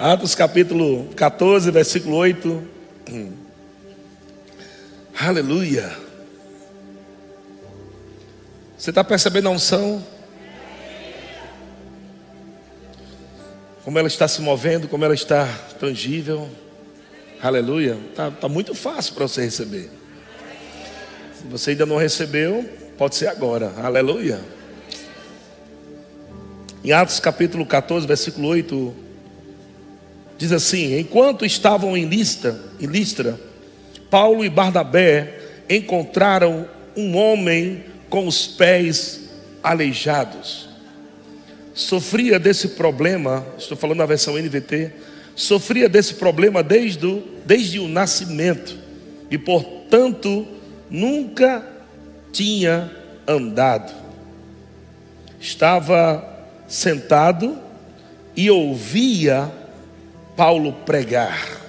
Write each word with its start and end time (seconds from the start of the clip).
Atos 0.00 0.32
capítulo 0.32 1.08
14, 1.16 1.72
versículo 1.72 2.14
8. 2.18 2.62
Aleluia. 5.18 5.90
Você 8.78 8.90
está 8.90 9.02
percebendo 9.02 9.48
a 9.48 9.50
unção? 9.50 10.00
Como 13.84 13.98
ela 13.98 14.06
está 14.06 14.28
se 14.28 14.40
movendo, 14.40 14.86
como 14.86 15.04
ela 15.04 15.14
está 15.14 15.48
tangível. 15.80 16.48
Aleluia. 17.42 17.98
Está 18.10 18.30
tá 18.30 18.48
muito 18.48 18.76
fácil 18.76 19.14
para 19.14 19.26
você 19.26 19.40
receber. 19.40 19.90
Se 21.34 21.44
você 21.48 21.72
ainda 21.72 21.86
não 21.86 21.96
recebeu, 21.96 22.64
pode 22.96 23.16
ser 23.16 23.26
agora. 23.26 23.72
Aleluia. 23.76 24.38
Em 26.84 26.92
Atos 26.92 27.18
capítulo 27.18 27.66
14, 27.66 28.06
versículo 28.06 28.46
8, 28.46 29.07
diz 30.38 30.52
assim: 30.52 30.98
Enquanto 30.98 31.44
estavam 31.44 31.96
em 31.96 32.06
Listra, 32.06 32.58
em 32.80 32.86
Listra, 32.86 33.38
Paulo 34.08 34.44
e 34.44 34.48
Barnabé 34.48 35.34
encontraram 35.68 36.66
um 36.96 37.16
homem 37.16 37.84
com 38.08 38.26
os 38.26 38.46
pés 38.46 39.28
aleijados. 39.62 40.68
Sofria 41.74 42.38
desse 42.38 42.68
problema, 42.68 43.46
estou 43.58 43.76
falando 43.76 43.98
na 43.98 44.06
versão 44.06 44.38
NVT, 44.38 44.92
sofria 45.34 45.88
desse 45.88 46.14
problema 46.14 46.62
desde 46.62 47.06
o, 47.06 47.22
desde 47.44 47.78
o 47.78 47.86
nascimento 47.86 48.76
e, 49.30 49.36
portanto, 49.36 50.46
nunca 50.90 51.64
tinha 52.32 52.90
andado. 53.26 53.92
Estava 55.38 56.26
sentado 56.66 57.56
e 58.34 58.50
ouvia 58.50 59.52
Paulo 60.38 60.72
pregar. 60.72 61.60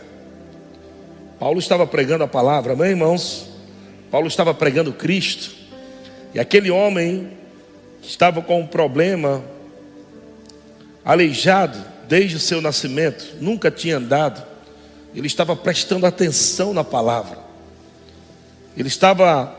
Paulo 1.40 1.58
estava 1.58 1.88
pregando 1.88 2.24
a 2.24 2.28
palavra, 2.28 2.74
amém, 2.74 2.92
irmãos? 2.92 3.48
Paulo 4.12 4.28
estava 4.28 4.54
pregando 4.54 4.94
Cristo. 4.94 5.50
E 6.36 6.40
aquele 6.40 6.70
homem 6.70 7.32
estava 8.00 8.44
com 8.44 8.60
um 8.60 8.68
problema, 8.68 9.44
aleijado 11.04 11.84
desde 12.08 12.36
o 12.36 12.40
seu 12.40 12.62
nascimento, 12.62 13.38
nunca 13.42 13.72
tinha 13.72 13.98
andado. 13.98 14.46
Ele 15.16 15.26
estava 15.26 15.56
prestando 15.56 16.06
atenção 16.06 16.72
na 16.72 16.84
palavra. 16.84 17.40
Ele 18.78 18.88
estava 18.88 19.52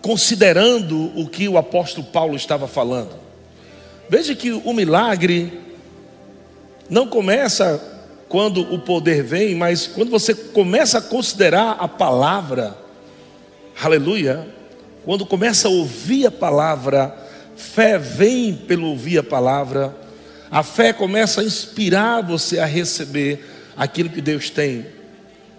considerando 0.00 1.12
o 1.20 1.28
que 1.28 1.46
o 1.50 1.58
apóstolo 1.58 2.06
Paulo 2.06 2.34
estava 2.34 2.66
falando. 2.66 3.14
Veja 4.08 4.34
que 4.34 4.52
o 4.52 4.72
milagre 4.72 5.52
não 6.88 7.06
começa 7.06 7.90
quando 8.28 8.60
o 8.72 8.78
poder 8.78 9.22
vem, 9.22 9.54
mas 9.54 9.86
quando 9.86 10.10
você 10.10 10.34
começa 10.34 10.98
a 10.98 11.02
considerar 11.02 11.76
a 11.78 11.86
palavra, 11.86 12.76
aleluia, 13.80 14.46
quando 15.04 15.26
começa 15.26 15.68
a 15.68 15.70
ouvir 15.70 16.26
a 16.26 16.30
palavra, 16.30 17.14
fé 17.56 17.98
vem 17.98 18.54
pelo 18.54 18.88
ouvir 18.88 19.18
a 19.18 19.22
palavra, 19.22 19.94
a 20.50 20.62
fé 20.62 20.92
começa 20.92 21.40
a 21.40 21.44
inspirar 21.44 22.22
você 22.22 22.58
a 22.58 22.64
receber 22.64 23.44
aquilo 23.76 24.08
que 24.08 24.20
Deus 24.20 24.50
tem 24.50 24.86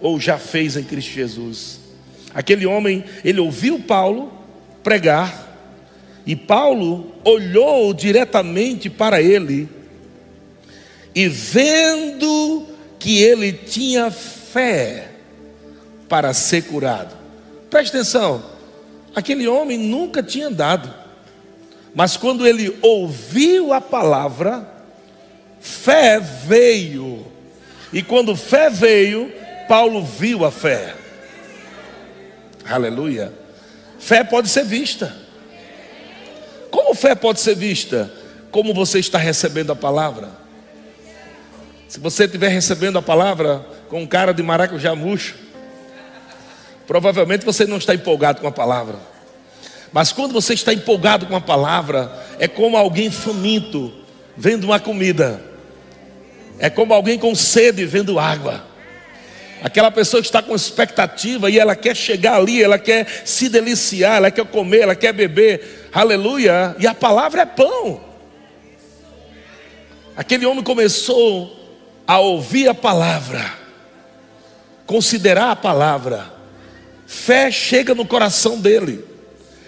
ou 0.00 0.20
já 0.20 0.38
fez 0.38 0.76
em 0.76 0.82
Cristo 0.82 1.12
Jesus. 1.12 1.80
Aquele 2.34 2.66
homem, 2.66 3.04
ele 3.24 3.40
ouviu 3.40 3.80
Paulo 3.80 4.32
pregar, 4.82 5.46
e 6.26 6.34
Paulo 6.34 7.12
olhou 7.24 7.94
diretamente 7.94 8.90
para 8.90 9.22
ele 9.22 9.68
e 11.16 11.28
vendo 11.28 12.68
que 12.98 13.22
ele 13.22 13.50
tinha 13.50 14.10
fé 14.10 15.12
para 16.06 16.34
ser 16.34 16.64
curado. 16.64 17.16
Preste 17.70 17.96
atenção, 17.96 18.44
aquele 19.14 19.48
homem 19.48 19.78
nunca 19.78 20.22
tinha 20.22 20.48
andado, 20.48 20.92
mas 21.94 22.18
quando 22.18 22.46
ele 22.46 22.76
ouviu 22.82 23.72
a 23.72 23.80
palavra, 23.80 24.68
fé 25.58 26.20
veio, 26.20 27.26
e 27.90 28.02
quando 28.02 28.36
fé 28.36 28.68
veio, 28.68 29.32
Paulo 29.66 30.04
viu 30.04 30.44
a 30.44 30.50
fé. 30.50 30.94
Aleluia. 32.68 33.32
Fé 33.98 34.22
pode 34.22 34.50
ser 34.50 34.66
vista. 34.66 35.16
Como 36.70 36.94
fé 36.94 37.14
pode 37.14 37.40
ser 37.40 37.56
vista? 37.56 38.12
Como 38.50 38.74
você 38.74 38.98
está 38.98 39.16
recebendo 39.16 39.72
a 39.72 39.76
palavra. 39.76 40.45
Se 41.88 42.00
você 42.00 42.24
estiver 42.24 42.48
recebendo 42.48 42.98
a 42.98 43.02
palavra 43.02 43.64
com 43.88 44.02
um 44.02 44.06
cara 44.06 44.32
de 44.32 44.42
maracujá 44.42 44.94
murcho, 44.94 45.36
provavelmente 46.86 47.44
você 47.44 47.64
não 47.64 47.76
está 47.76 47.94
empolgado 47.94 48.40
com 48.40 48.48
a 48.48 48.52
palavra. 48.52 48.96
Mas 49.92 50.12
quando 50.12 50.32
você 50.32 50.54
está 50.54 50.72
empolgado 50.72 51.26
com 51.26 51.36
a 51.36 51.40
palavra, 51.40 52.10
é 52.38 52.48
como 52.48 52.76
alguém 52.76 53.10
faminto 53.10 53.92
vendo 54.36 54.64
uma 54.64 54.80
comida. 54.80 55.40
É 56.58 56.68
como 56.68 56.92
alguém 56.92 57.18
com 57.18 57.34
sede 57.34 57.84
vendo 57.84 58.18
água. 58.18 58.64
Aquela 59.62 59.90
pessoa 59.90 60.20
que 60.20 60.28
está 60.28 60.42
com 60.42 60.54
expectativa 60.54 61.48
e 61.48 61.58
ela 61.58 61.74
quer 61.74 61.94
chegar 61.94 62.36
ali, 62.36 62.62
ela 62.62 62.78
quer 62.78 63.06
se 63.24 63.48
deliciar, 63.48 64.16
ela 64.16 64.30
quer 64.30 64.44
comer, 64.44 64.80
ela 64.80 64.94
quer 64.94 65.12
beber, 65.12 65.88
aleluia, 65.92 66.76
e 66.78 66.86
a 66.86 66.94
palavra 66.94 67.42
é 67.42 67.46
pão. 67.46 68.00
Aquele 70.16 70.44
homem 70.46 70.62
começou 70.62 71.65
a 72.06 72.18
ouvir 72.18 72.68
a 72.68 72.74
palavra, 72.74 73.52
considerar 74.86 75.50
a 75.50 75.56
palavra, 75.56 76.32
fé 77.06 77.50
chega 77.50 77.94
no 77.94 78.06
coração 78.06 78.60
dele, 78.60 79.04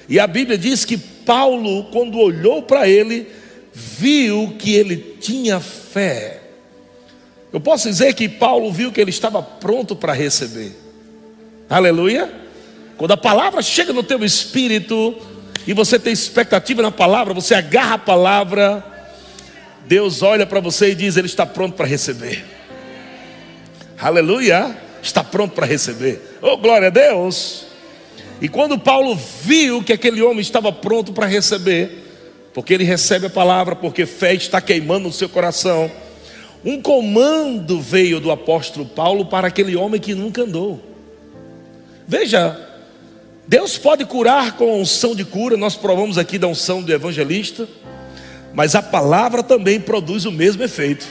e 0.09 0.19
a 0.19 0.27
Bíblia 0.27 0.57
diz 0.57 0.85
que 0.85 0.97
Paulo, 0.97 1.85
quando 1.93 2.19
olhou 2.19 2.63
para 2.63 2.89
ele, 2.89 3.29
viu 3.75 4.57
que 4.59 4.75
ele 4.75 5.17
tinha 5.21 5.61
fé. 5.61 6.41
Eu 7.53 7.61
posso 7.61 7.89
dizer 7.89 8.15
que 8.15 8.29
Paulo 8.29 8.73
viu 8.73 8.91
que 8.91 9.01
ele 9.01 9.11
estava 9.11 9.43
pronto 9.43 9.95
para 9.95 10.13
receber. 10.13 10.75
Aleluia. 11.69 12.33
Quando 12.97 13.13
a 13.13 13.17
palavra 13.17 13.63
chega 13.63 13.93
no 13.93 14.03
teu 14.03 14.25
espírito 14.25 15.17
e 15.67 15.73
você 15.73 15.99
tem 15.99 16.13
expectativa 16.13 16.83
na 16.83 16.91
palavra, 16.91 17.35
você 17.35 17.55
agarra 17.55 17.95
a 17.95 17.99
palavra, 17.99 18.85
Deus 19.89 20.23
olha 20.23 20.47
para 20.47 20.61
você 20.61 20.91
e 20.91 20.95
diz: 20.95 21.17
Ele 21.17 21.27
está 21.27 21.47
pronto 21.47 21.75
para 21.75 21.87
receber. 21.87 22.45
Aleluia. 23.99 24.77
Está 25.03 25.25
pronto 25.25 25.55
para 25.55 25.67
receber. 25.67 26.21
Oh, 26.43 26.57
glória 26.59 26.89
a 26.89 26.91
Deus. 26.91 27.65
E 28.41 28.49
quando 28.49 28.79
Paulo 28.79 29.19
viu 29.43 29.83
que 29.83 29.93
aquele 29.93 30.21
homem 30.21 30.41
estava 30.41 30.71
pronto 30.71 31.13
para 31.13 31.27
receber, 31.27 32.05
porque 32.53 32.75
ele 32.75 32.85
recebe 32.85 33.27
a 33.27 33.31
palavra, 33.31 33.75
porque 33.75 34.05
fé 34.05 34.35
está 34.35 34.61
queimando 34.61 35.09
no 35.09 35.13
seu 35.13 35.29
coração 35.29 35.91
um 36.65 36.83
comando 36.83 37.81
veio 37.81 38.21
do 38.21 38.31
apóstolo 38.31 38.85
Paulo 38.85 39.27
para 39.27 39.49
aquele 39.49 39.77
homem 39.77 40.01
que 40.01 40.15
nunca 40.15 40.43
andou. 40.43 40.81
Veja, 42.07 42.59
Deus 43.47 43.79
pode 43.79 44.05
curar 44.05 44.57
com 44.57 44.71
a 44.71 44.77
unção 44.77 45.15
de 45.15 45.25
cura, 45.25 45.57
nós 45.57 45.77
provamos 45.77 46.19
aqui 46.19 46.37
da 46.37 46.49
unção 46.49 46.83
do 46.83 46.93
evangelista, 46.93 47.69
mas 48.53 48.75
a 48.75 48.83
palavra 48.83 49.43
também 49.43 49.81
produz 49.81 50.25
o 50.25 50.33
mesmo 50.33 50.63
efeito. 50.63 51.07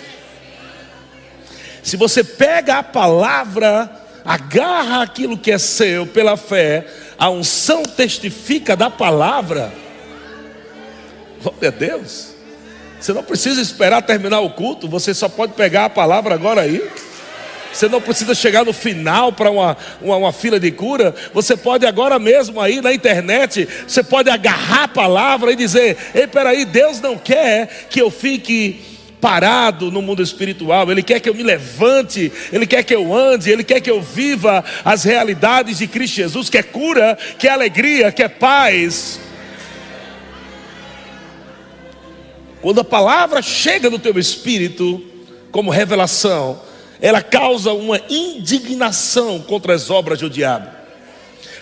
Se 1.84 1.96
você 1.96 2.24
pega 2.24 2.80
a 2.80 2.84
palavra, 2.84 3.90
agarra 4.26 5.04
aquilo 5.04 5.38
que 5.38 5.52
é 5.52 5.58
seu 5.58 6.06
pela 6.06 6.36
fé, 6.36 6.86
a 7.18 7.30
unção 7.30 7.84
testifica 7.84 8.76
da 8.76 8.90
palavra. 8.90 9.72
Glória 11.42 11.70
a 11.70 11.72
Deus. 11.72 12.36
Você 13.00 13.14
não 13.14 13.24
precisa 13.24 13.62
esperar 13.62 14.02
terminar 14.02 14.42
o 14.42 14.50
culto, 14.50 14.88
você 14.88 15.14
só 15.14 15.30
pode 15.30 15.54
pegar 15.54 15.86
a 15.86 15.90
palavra 15.90 16.36
agora 16.36 16.62
aí. 16.62 16.86
Você 17.72 17.88
não 17.88 18.02
precisa 18.02 18.34
chegar 18.34 18.66
no 18.66 18.74
final 18.74 19.32
para 19.32 19.52
uma, 19.52 19.78
uma, 20.02 20.18
uma, 20.18 20.34
fila 20.34 20.60
de 20.60 20.72
cura. 20.72 21.14
Você 21.34 21.56
pode 21.56 21.86
agora 21.86 22.18
mesmo 22.20 22.60
aí 22.60 22.82
na 22.82 22.94
internet, 22.94 23.68
você 23.88 24.04
pode 24.04 24.30
agarrar 24.30 24.84
a 24.84 24.88
palavra 24.88 25.52
e 25.52 25.56
dizer: 25.56 25.98
Ei, 26.14 26.28
peraí, 26.28 26.66
Deus 26.66 27.00
não 27.00 27.18
quer 27.18 27.88
que 27.90 28.02
eu 28.02 28.10
fique 28.10 28.98
parado 29.22 29.92
no 29.92 30.02
mundo 30.02 30.22
espiritual. 30.22 30.90
Ele 30.92 31.04
quer 31.04 31.20
que 31.20 31.30
eu 31.30 31.36
me 31.36 31.44
levante, 31.44 32.32
Ele 32.52 32.66
quer 32.66 32.84
que 32.84 32.96
eu 32.96 33.14
ande, 33.14 33.50
Ele 33.50 33.64
quer 33.64 33.82
que 33.82 33.90
eu 33.90 34.02
viva 34.02 34.64
as 34.84 35.04
realidades 35.04 35.80
de 35.80 35.88
Cristo 35.88 36.16
Jesus, 36.16 36.50
que 36.50 36.58
é 36.58 36.64
cura, 36.64 37.18
que 37.38 37.48
é 37.48 37.52
alegria, 37.52 38.12
que 38.12 38.24
é 38.24 38.28
paz. 38.28 39.20
Quando 42.62 42.82
a 42.82 42.84
palavra 42.84 43.42
chega 43.42 43.90
no 43.90 44.00
teu 44.00 44.18
espírito, 44.18 45.04
como 45.52 45.72
revelação, 45.72 46.62
ela 47.02 47.22
causa 47.22 47.74
uma 47.74 48.02
indignação 48.10 49.40
contra 49.40 49.74
as 49.74 49.90
obras 49.90 50.20
do 50.20 50.30
diabo. 50.30 50.68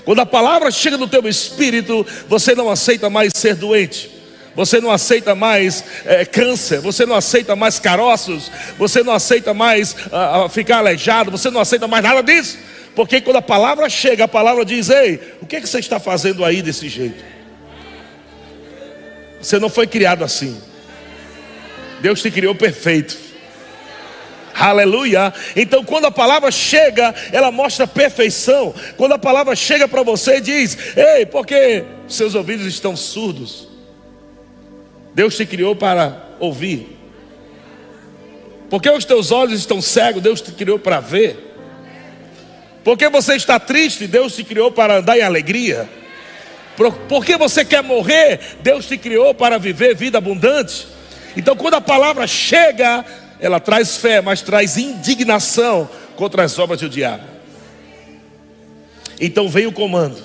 Quando 0.04 0.20
a 0.20 0.26
palavra 0.26 0.70
chega 0.70 0.98
no 0.98 1.08
teu 1.08 1.28
espírito, 1.28 2.06
você 2.28 2.54
não 2.54 2.70
aceita 2.70 3.10
mais 3.10 3.34
ser 3.36 3.56
doente, 3.56 4.12
você 4.56 4.80
não 4.80 4.92
aceita 4.92 5.34
mais 5.34 5.84
é, 6.06 6.24
câncer, 6.24 6.80
você 6.80 7.06
não 7.06 7.16
aceita 7.16 7.56
mais 7.56 7.80
caroços, 7.80 8.52
você 8.78 9.04
não 9.04 9.14
aceita 9.14 9.54
mais 9.54 9.94
uh, 9.94 10.48
ficar 10.48 10.78
aleijado, 10.78 11.32
você 11.32 11.50
não 11.50 11.60
aceita 11.60 11.88
mais 11.88 12.04
nada 12.04 12.22
disso, 12.22 12.58
porque 12.96 13.20
quando 13.20 13.38
a 13.38 13.42
palavra 13.42 13.90
chega, 13.90 14.24
a 14.26 14.28
palavra 14.28 14.64
diz: 14.64 14.90
Ei, 14.90 15.20
o 15.42 15.46
que, 15.46 15.56
é 15.56 15.62
que 15.62 15.68
você 15.68 15.80
está 15.80 16.00
fazendo 16.00 16.46
aí 16.46 16.62
desse 16.62 16.88
jeito? 16.88 17.22
Você 19.42 19.60
não 19.60 19.70
foi 19.70 19.88
criado 19.88 20.24
assim, 20.24 20.60
Deus 22.00 22.22
te 22.22 22.30
criou 22.30 22.54
perfeito. 22.54 23.25
Aleluia. 24.58 25.34
Então, 25.54 25.84
quando 25.84 26.06
a 26.06 26.12
palavra 26.12 26.50
chega, 26.50 27.14
ela 27.34 27.52
mostra 27.52 27.86
perfeição. 27.86 28.74
Quando 28.96 29.12
a 29.12 29.20
palavra 29.20 29.54
chega 29.54 29.86
para 29.86 30.02
você, 30.02 30.40
diz: 30.40 30.78
Ei, 30.96 31.26
porque 31.26 31.84
seus 32.08 32.36
ouvidos 32.36 32.66
estão 32.66 32.96
surdos. 32.96 33.68
Deus 35.14 35.36
te 35.36 35.46
criou 35.46 35.76
para 35.76 36.30
ouvir. 36.40 36.98
Porque 38.70 38.90
os 38.90 39.04
teus 39.04 39.30
olhos 39.30 39.60
estão 39.60 39.82
cegos, 39.82 40.24
Deus 40.24 40.40
te 40.40 40.54
criou 40.54 40.80
para 40.80 41.02
ver. 41.02 41.54
Porque 42.82 43.10
você 43.10 43.36
está 43.36 43.60
triste, 43.60 44.08
Deus 44.08 44.36
te 44.36 44.44
criou 44.44 44.72
para 44.72 45.00
andar 45.00 45.18
em 45.18 45.22
alegria. 45.22 45.90
Porque 47.10 47.36
você 47.36 47.66
quer 47.66 47.84
morrer, 47.84 48.40
Deus 48.62 48.86
te 48.86 48.98
criou 48.98 49.34
para 49.34 49.58
viver 49.58 49.96
vida 49.96 50.18
abundante. 50.18 50.88
Então, 51.36 51.58
quando 51.58 51.74
a 51.74 51.82
palavra 51.82 52.26
chega, 52.26 53.04
ela 53.40 53.60
traz 53.60 53.98
fé, 53.98 54.22
mas 54.22 54.42
traz 54.42 54.78
indignação 54.78 55.90
contra 56.16 56.44
as 56.44 56.58
obras 56.58 56.80
do 56.80 56.90
diabo. 56.90 57.24
Então 59.20 59.48
vem 59.50 59.66
o 59.66 59.72
comando. 59.72 60.22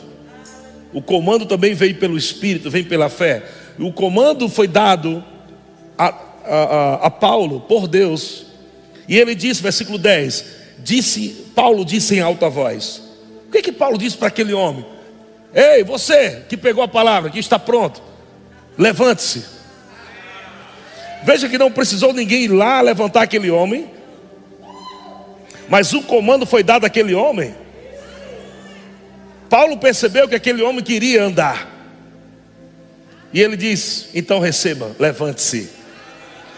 O 0.92 1.00
comando 1.00 1.46
também 1.46 1.74
veio 1.74 1.96
pelo 1.96 2.16
Espírito, 2.16 2.70
vem 2.70 2.84
pela 2.84 3.08
fé. 3.08 3.44
O 3.78 3.92
comando 3.92 4.48
foi 4.48 4.66
dado 4.66 5.24
a, 5.96 6.08
a, 6.08 6.14
a, 6.44 6.94
a 7.06 7.10
Paulo 7.10 7.60
por 7.60 7.86
Deus. 7.86 8.46
E 9.08 9.16
ele 9.16 9.34
disse, 9.34 9.62
versículo 9.62 9.98
10: 9.98 10.44
disse, 10.78 11.46
Paulo 11.54 11.84
disse 11.84 12.16
em 12.16 12.20
alta 12.20 12.48
voz. 12.48 13.02
O 13.48 13.52
que, 13.52 13.62
que 13.62 13.72
Paulo 13.72 13.98
disse 13.98 14.16
para 14.16 14.28
aquele 14.28 14.52
homem? 14.52 14.84
Ei, 15.52 15.82
você 15.82 16.44
que 16.48 16.56
pegou 16.56 16.82
a 16.82 16.88
palavra, 16.88 17.30
que 17.30 17.38
está 17.38 17.58
pronto, 17.58 18.00
levante-se. 18.78 19.59
Veja 21.22 21.48
que 21.48 21.58
não 21.58 21.70
precisou 21.70 22.12
ninguém 22.12 22.44
ir 22.44 22.48
lá 22.48 22.80
levantar 22.80 23.22
aquele 23.22 23.50
homem, 23.50 23.90
mas 25.68 25.92
o 25.92 26.02
comando 26.02 26.46
foi 26.46 26.62
dado 26.62 26.84
àquele 26.84 27.14
homem. 27.14 27.54
Paulo 29.48 29.76
percebeu 29.76 30.28
que 30.28 30.34
aquele 30.34 30.62
homem 30.62 30.82
queria 30.82 31.22
andar. 31.22 31.68
E 33.32 33.40
ele 33.40 33.56
diz: 33.56 34.08
então 34.14 34.38
receba, 34.38 34.94
levante-se. 34.98 35.70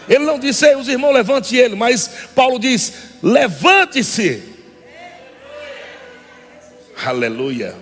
Ele 0.07 0.25
não 0.25 0.37
disse, 0.37 0.75
os 0.75 0.87
irmãos, 0.87 1.13
levante 1.13 1.55
ele, 1.55 1.75
mas 1.75 2.09
Paulo 2.35 2.59
diz: 2.59 2.93
levante-se. 3.21 4.43
Aleluia. 7.05 7.75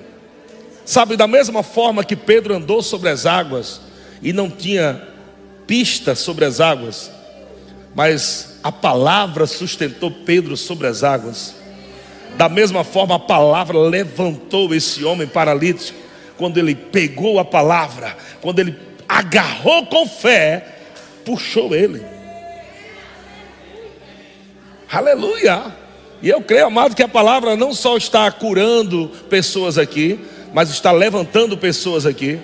Sabe, 0.85 1.15
da 1.15 1.27
mesma 1.27 1.63
forma 1.63 2.03
que 2.03 2.15
Pedro 2.15 2.55
andou 2.55 2.81
sobre 2.81 3.09
as 3.09 3.25
águas 3.25 3.81
e 4.21 4.33
não 4.33 4.49
tinha 4.49 5.07
pista 5.71 6.15
sobre 6.15 6.43
as 6.43 6.59
águas, 6.59 7.09
mas 7.95 8.59
a 8.61 8.73
palavra 8.73 9.47
sustentou 9.47 10.11
Pedro 10.11 10.57
sobre 10.57 10.85
as 10.85 11.01
águas. 11.01 11.55
Da 12.35 12.49
mesma 12.49 12.83
forma, 12.83 13.15
a 13.15 13.19
palavra 13.19 13.79
levantou 13.79 14.75
esse 14.75 15.05
homem 15.05 15.25
paralítico 15.25 15.97
quando 16.37 16.57
ele 16.57 16.75
pegou 16.75 17.39
a 17.39 17.45
palavra, 17.45 18.17
quando 18.41 18.59
ele 18.59 18.77
agarrou 19.07 19.85
com 19.85 20.05
fé, 20.05 20.75
puxou 21.23 21.73
ele. 21.73 22.03
Aleluia! 24.91 25.73
E 26.21 26.27
eu 26.27 26.41
creio, 26.41 26.65
amado, 26.65 26.97
que 26.97 27.03
a 27.03 27.07
palavra 27.07 27.55
não 27.55 27.73
só 27.73 27.95
está 27.95 28.29
curando 28.29 29.07
pessoas 29.29 29.77
aqui, 29.77 30.19
mas 30.53 30.69
está 30.69 30.91
levantando 30.91 31.57
pessoas 31.57 32.05
aqui. 32.05 32.41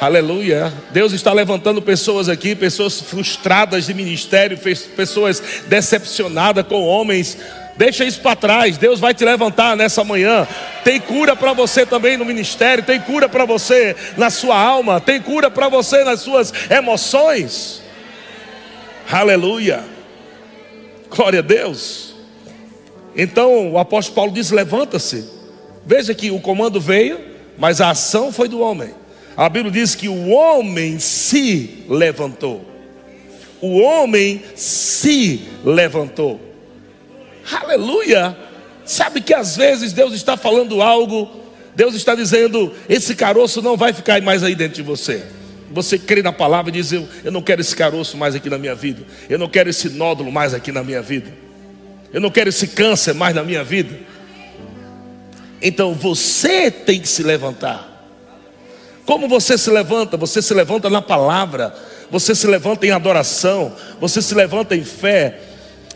Aleluia. 0.00 0.72
Deus 0.90 1.12
está 1.12 1.32
levantando 1.32 1.80
pessoas 1.80 2.28
aqui, 2.28 2.54
pessoas 2.54 3.00
frustradas 3.00 3.86
de 3.86 3.94
ministério, 3.94 4.58
pessoas 4.58 5.42
decepcionadas 5.68 6.66
com 6.66 6.82
homens 6.82 7.38
Deixa 7.76 8.04
isso 8.04 8.20
para 8.20 8.34
trás. 8.34 8.78
Deus 8.78 8.98
vai 8.98 9.12
te 9.12 9.24
levantar 9.24 9.76
nessa 9.76 10.02
manhã. 10.02 10.48
Tem 10.82 10.98
cura 10.98 11.36
para 11.36 11.52
você 11.52 11.84
também 11.84 12.16
no 12.16 12.24
ministério, 12.24 12.82
tem 12.82 12.98
cura 12.98 13.28
para 13.28 13.44
você 13.44 13.94
na 14.16 14.30
sua 14.30 14.58
alma, 14.58 15.00
tem 15.00 15.20
cura 15.20 15.50
para 15.50 15.68
você 15.68 16.02
nas 16.02 16.20
suas 16.20 16.52
emoções. 16.70 17.82
Aleluia. 19.10 19.84
Glória 21.14 21.40
a 21.40 21.42
Deus. 21.42 22.14
Então 23.14 23.72
o 23.72 23.78
apóstolo 23.78 24.14
Paulo 24.14 24.32
diz: 24.32 24.50
levanta-se. 24.50 25.36
Veja 25.84 26.14
que 26.14 26.30
o 26.30 26.40
comando 26.40 26.80
veio, 26.80 27.20
mas 27.58 27.80
a 27.80 27.90
ação 27.90 28.32
foi 28.32 28.48
do 28.48 28.58
homem. 28.58 28.92
A 29.36 29.48
Bíblia 29.48 29.70
diz 29.70 29.94
que 29.94 30.08
o 30.08 30.28
homem 30.28 30.98
se 30.98 31.84
levantou. 31.88 32.64
O 33.60 33.78
homem 33.80 34.42
se 34.54 35.42
levantou. 35.64 36.40
Aleluia! 37.52 38.36
Sabe 38.84 39.20
que 39.20 39.34
às 39.34 39.56
vezes 39.56 39.92
Deus 39.92 40.14
está 40.14 40.36
falando 40.36 40.80
algo, 40.80 41.28
Deus 41.74 41.94
está 41.94 42.14
dizendo: 42.14 42.72
esse 42.88 43.14
caroço 43.14 43.60
não 43.60 43.76
vai 43.76 43.92
ficar 43.92 44.22
mais 44.22 44.42
aí 44.42 44.54
dentro 44.54 44.76
de 44.76 44.82
você. 44.82 45.22
Você 45.70 45.98
crê 45.98 46.22
na 46.22 46.32
palavra 46.32 46.70
e 46.70 46.72
diz: 46.72 46.92
eu, 46.92 47.06
eu 47.24 47.32
não 47.32 47.42
quero 47.42 47.60
esse 47.60 47.74
caroço 47.74 48.16
mais 48.16 48.34
aqui 48.34 48.48
na 48.48 48.58
minha 48.58 48.74
vida, 48.74 49.02
eu 49.28 49.38
não 49.38 49.48
quero 49.48 49.68
esse 49.68 49.90
nódulo 49.90 50.32
mais 50.32 50.54
aqui 50.54 50.72
na 50.72 50.82
minha 50.82 51.02
vida, 51.02 51.30
eu 52.12 52.20
não 52.20 52.30
quero 52.30 52.48
esse 52.48 52.68
câncer 52.68 53.12
mais 53.12 53.34
na 53.34 53.42
minha 53.42 53.64
vida. 53.64 53.98
Então 55.60 55.92
você 55.92 56.70
tem 56.70 57.00
que 57.00 57.08
se 57.08 57.22
levantar. 57.22 57.95
Como 59.06 59.28
você 59.28 59.56
se 59.56 59.70
levanta? 59.70 60.16
Você 60.16 60.42
se 60.42 60.52
levanta 60.52 60.90
na 60.90 61.00
palavra, 61.00 61.74
você 62.10 62.34
se 62.34 62.46
levanta 62.46 62.86
em 62.86 62.90
adoração, 62.90 63.74
você 64.00 64.20
se 64.20 64.34
levanta 64.34 64.76
em 64.76 64.84
fé, 64.84 65.38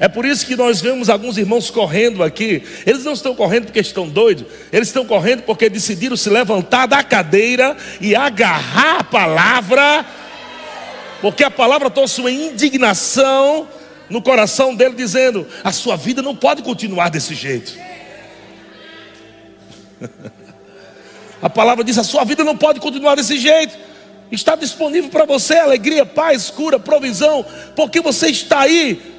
é 0.01 0.09
por 0.09 0.25
isso 0.25 0.47
que 0.47 0.57
nós 0.57 0.81
vemos 0.81 1.11
alguns 1.11 1.37
irmãos 1.37 1.71
correndo 1.71 2.25
aqui. 2.25 2.63
Eles 2.87 3.05
não 3.05 3.13
estão 3.13 3.35
correndo 3.35 3.67
porque 3.67 3.81
estão 3.81 4.09
doidos, 4.09 4.47
eles 4.73 4.89
estão 4.89 5.05
correndo 5.05 5.43
porque 5.43 5.69
decidiram 5.69 6.17
se 6.17 6.31
levantar 6.31 6.87
da 6.87 7.05
cadeira 7.05 7.77
e 8.01 8.17
agarrar 8.17 9.01
a 9.01 9.05
palavra, 9.05 10.07
porque 11.21 11.45
a 11.45 11.51
palavra 11.51 11.91
trouxe 11.91 12.19
uma 12.19 12.31
indignação 12.31 13.69
no 14.09 14.23
coração 14.23 14.75
dele, 14.75 14.95
dizendo: 14.95 15.47
a 15.63 15.71
sua 15.71 15.97
vida 15.97 16.23
não 16.23 16.35
pode 16.35 16.63
continuar 16.63 17.11
desse 17.11 17.35
jeito. 17.35 17.75
a 21.43 21.51
palavra 21.51 21.85
diz: 21.85 21.99
a 21.99 22.05
sua 22.05 22.25
vida 22.25 22.45
não 22.45 22.57
pode 22.57 22.81
continuar 22.81 23.15
desse 23.15 23.39
jeito. 23.39 23.77
Está 24.31 24.55
disponível 24.55 25.11
para 25.11 25.25
você 25.25 25.55
alegria, 25.55 26.07
paz, 26.07 26.51
cura, 26.51 26.79
provisão, 26.79 27.45
porque 27.75 28.01
você 28.01 28.29
está 28.29 28.61
aí 28.61 29.19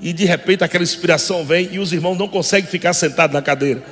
e 0.00 0.12
de 0.12 0.24
repente 0.24 0.64
aquela 0.64 0.82
inspiração 0.82 1.44
vem 1.44 1.68
e 1.72 1.78
os 1.78 1.92
irmãos 1.92 2.16
não 2.16 2.26
conseguem 2.26 2.70
ficar 2.70 2.92
sentados 2.94 3.34
na 3.34 3.42
cadeira. 3.42 3.82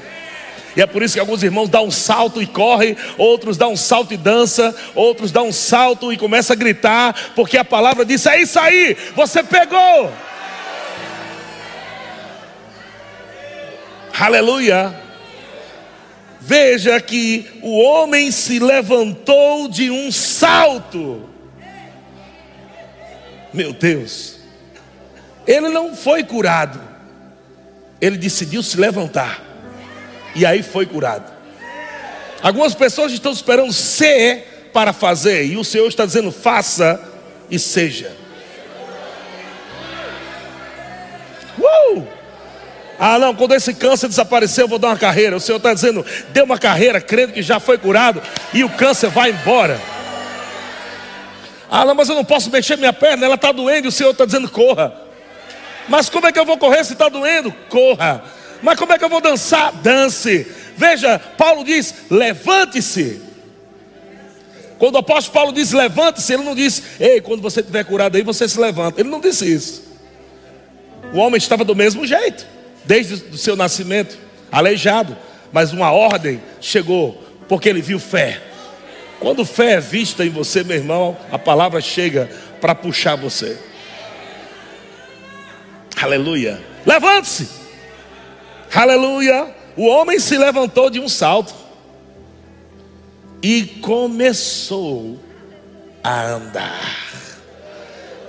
E 0.77 0.81
é 0.81 0.87
por 0.87 1.03
isso 1.03 1.15
que 1.15 1.21
alguns 1.21 1.43
irmãos 1.43 1.69
dão 1.69 1.87
um 1.87 1.91
salto 1.91 2.41
e 2.41 2.47
correm, 2.47 2.97
outros 3.17 3.57
dão 3.57 3.73
um 3.73 3.77
salto 3.77 4.15
e 4.15 4.17
dança, 4.17 4.75
outros 4.95 5.33
dão 5.33 5.49
um 5.49 5.53
salto 5.53 6.13
e 6.13 6.17
começam 6.17 6.55
a 6.55 6.57
gritar, 6.57 7.33
porque 7.35 7.59
a 7.59 7.65
palavra 7.65 8.05
diz: 8.05 8.25
é 8.27 8.41
isso 8.41 8.59
aí, 8.59 8.97
você 9.15 9.43
pegou. 9.43 10.11
Aleluia. 14.19 15.08
Veja 16.49 16.99
que 16.99 17.47
o 17.61 17.79
homem 17.79 18.31
se 18.31 18.59
levantou 18.59 19.69
de 19.69 19.91
um 19.91 20.11
salto. 20.11 21.29
Meu 23.53 23.75
Deus. 23.75 24.37
Ele 25.47 25.69
não 25.69 25.95
foi 25.95 26.25
curado. 26.25 26.81
Ele 28.01 28.17
decidiu 28.17 28.63
se 28.63 28.81
levantar. 28.81 29.45
E 30.35 30.47
aí 30.47 30.63
foi 30.63 30.87
curado. 30.87 31.31
Algumas 32.41 32.75
pessoas 32.75 33.13
estão 33.13 33.31
esperando 33.31 33.75
ser 33.75 34.71
para 34.73 34.95
fazer. 34.95 35.45
E 35.45 35.59
o 35.59 35.65
Senhor 35.65 35.87
está 35.87 36.07
dizendo: 36.07 36.33
faça 36.33 36.99
e 37.51 37.59
seja. 37.59 38.17
Uh! 41.59 42.18
Ah, 42.99 43.19
não, 43.19 43.35
quando 43.35 43.55
esse 43.55 43.73
câncer 43.75 44.09
desaparecer, 44.09 44.65
eu 44.65 44.69
vou 44.69 44.79
dar 44.79 44.89
uma 44.89 44.99
carreira. 44.99 45.37
O 45.37 45.41
Senhor 45.41 45.59
está 45.59 45.73
dizendo: 45.73 46.05
dê 46.31 46.43
uma 46.43 46.59
carreira, 46.59 47.01
crendo 47.01 47.33
que 47.33 47.43
já 47.43 47.61
foi 47.61 47.79
curado, 47.79 48.21
e 48.53 48.65
o 48.65 48.71
câncer 48.71 49.09
vai 49.09 49.31
embora. 49.31 49.81
Ah, 51.71 51.85
não, 51.85 51.95
mas 51.95 52.09
eu 52.09 52.15
não 52.15 52.25
posso 52.25 52.51
mexer 52.51 52.77
minha 52.77 52.93
perna, 52.93 53.27
ela 53.27 53.37
está 53.37 53.53
doendo, 53.53 53.87
e 53.87 53.89
o 53.89 53.93
Senhor 53.93 54.11
está 54.11 54.25
dizendo: 54.25 54.51
corra. 54.51 54.93
Mas 55.89 56.11
como 56.11 56.27
é 56.27 56.33
que 56.33 56.39
eu 56.39 56.45
vou 56.45 56.59
correr 56.59 56.85
se 56.85 56.95
está 56.95 57.09
doendo? 57.09 57.53
Corra. 57.69 58.25
Mas 58.63 58.79
como 58.79 58.93
é 58.93 58.99
que 58.99 59.05
eu 59.05 59.09
vou 59.09 59.21
dançar? 59.21 59.73
Dance. 59.73 60.47
Veja, 60.77 61.21
Paulo 61.37 61.65
diz: 61.65 61.95
levante-se. 62.11 63.29
Quando 64.79 64.95
o 64.95 64.99
apóstolo 64.99 65.35
Paulo 65.35 65.53
diz 65.53 65.73
levante-se, 65.73 66.33
ele 66.33 66.45
não 66.45 66.55
disse, 66.55 66.83
ei, 67.01 67.21
quando 67.21 67.43
você 67.43 67.61
estiver 67.61 67.85
curado 67.85 68.17
aí, 68.17 68.23
você 68.23 68.49
se 68.49 68.61
levanta. 68.61 69.01
Ele 69.01 69.09
não 69.09 69.21
disse 69.21 69.53
isso. 69.53 69.83
O 71.13 71.19
homem 71.19 71.37
estava 71.37 71.65
do 71.65 71.75
mesmo 71.75 72.07
jeito, 72.07 72.47
desde 72.89 73.15
o 73.31 73.37
seu 73.37 73.55
nascimento, 73.55 74.17
aleijado. 74.51 75.15
Mas 75.53 75.73
uma 75.75 75.93
ordem 75.93 76.41
chegou, 76.59 77.23
porque 77.47 77.69
ele 77.69 77.83
viu 77.83 78.01
fé. 78.01 78.43
Quando 79.21 79.45
fé 79.45 79.73
é 79.73 79.81
vista 79.81 80.25
em 80.25 80.31
você, 80.31 80.65
meu 80.65 80.77
irmão, 80.77 81.17
a 81.31 81.39
palavra 81.39 81.83
chega 81.83 82.31
para 82.63 82.75
puxar 82.75 83.15
você. 83.15 83.59
Aleluia. 86.01 86.63
Levante-se. 86.87 87.47
Aleluia. 88.75 89.55
O 89.77 89.87
homem 89.87 90.19
se 90.19 90.39
levantou 90.39 90.89
de 90.89 90.99
um 90.99 91.09
salto 91.09 91.55
e 93.43 93.65
começou 93.83 95.19
a 96.03 96.27
andar. 96.27 97.09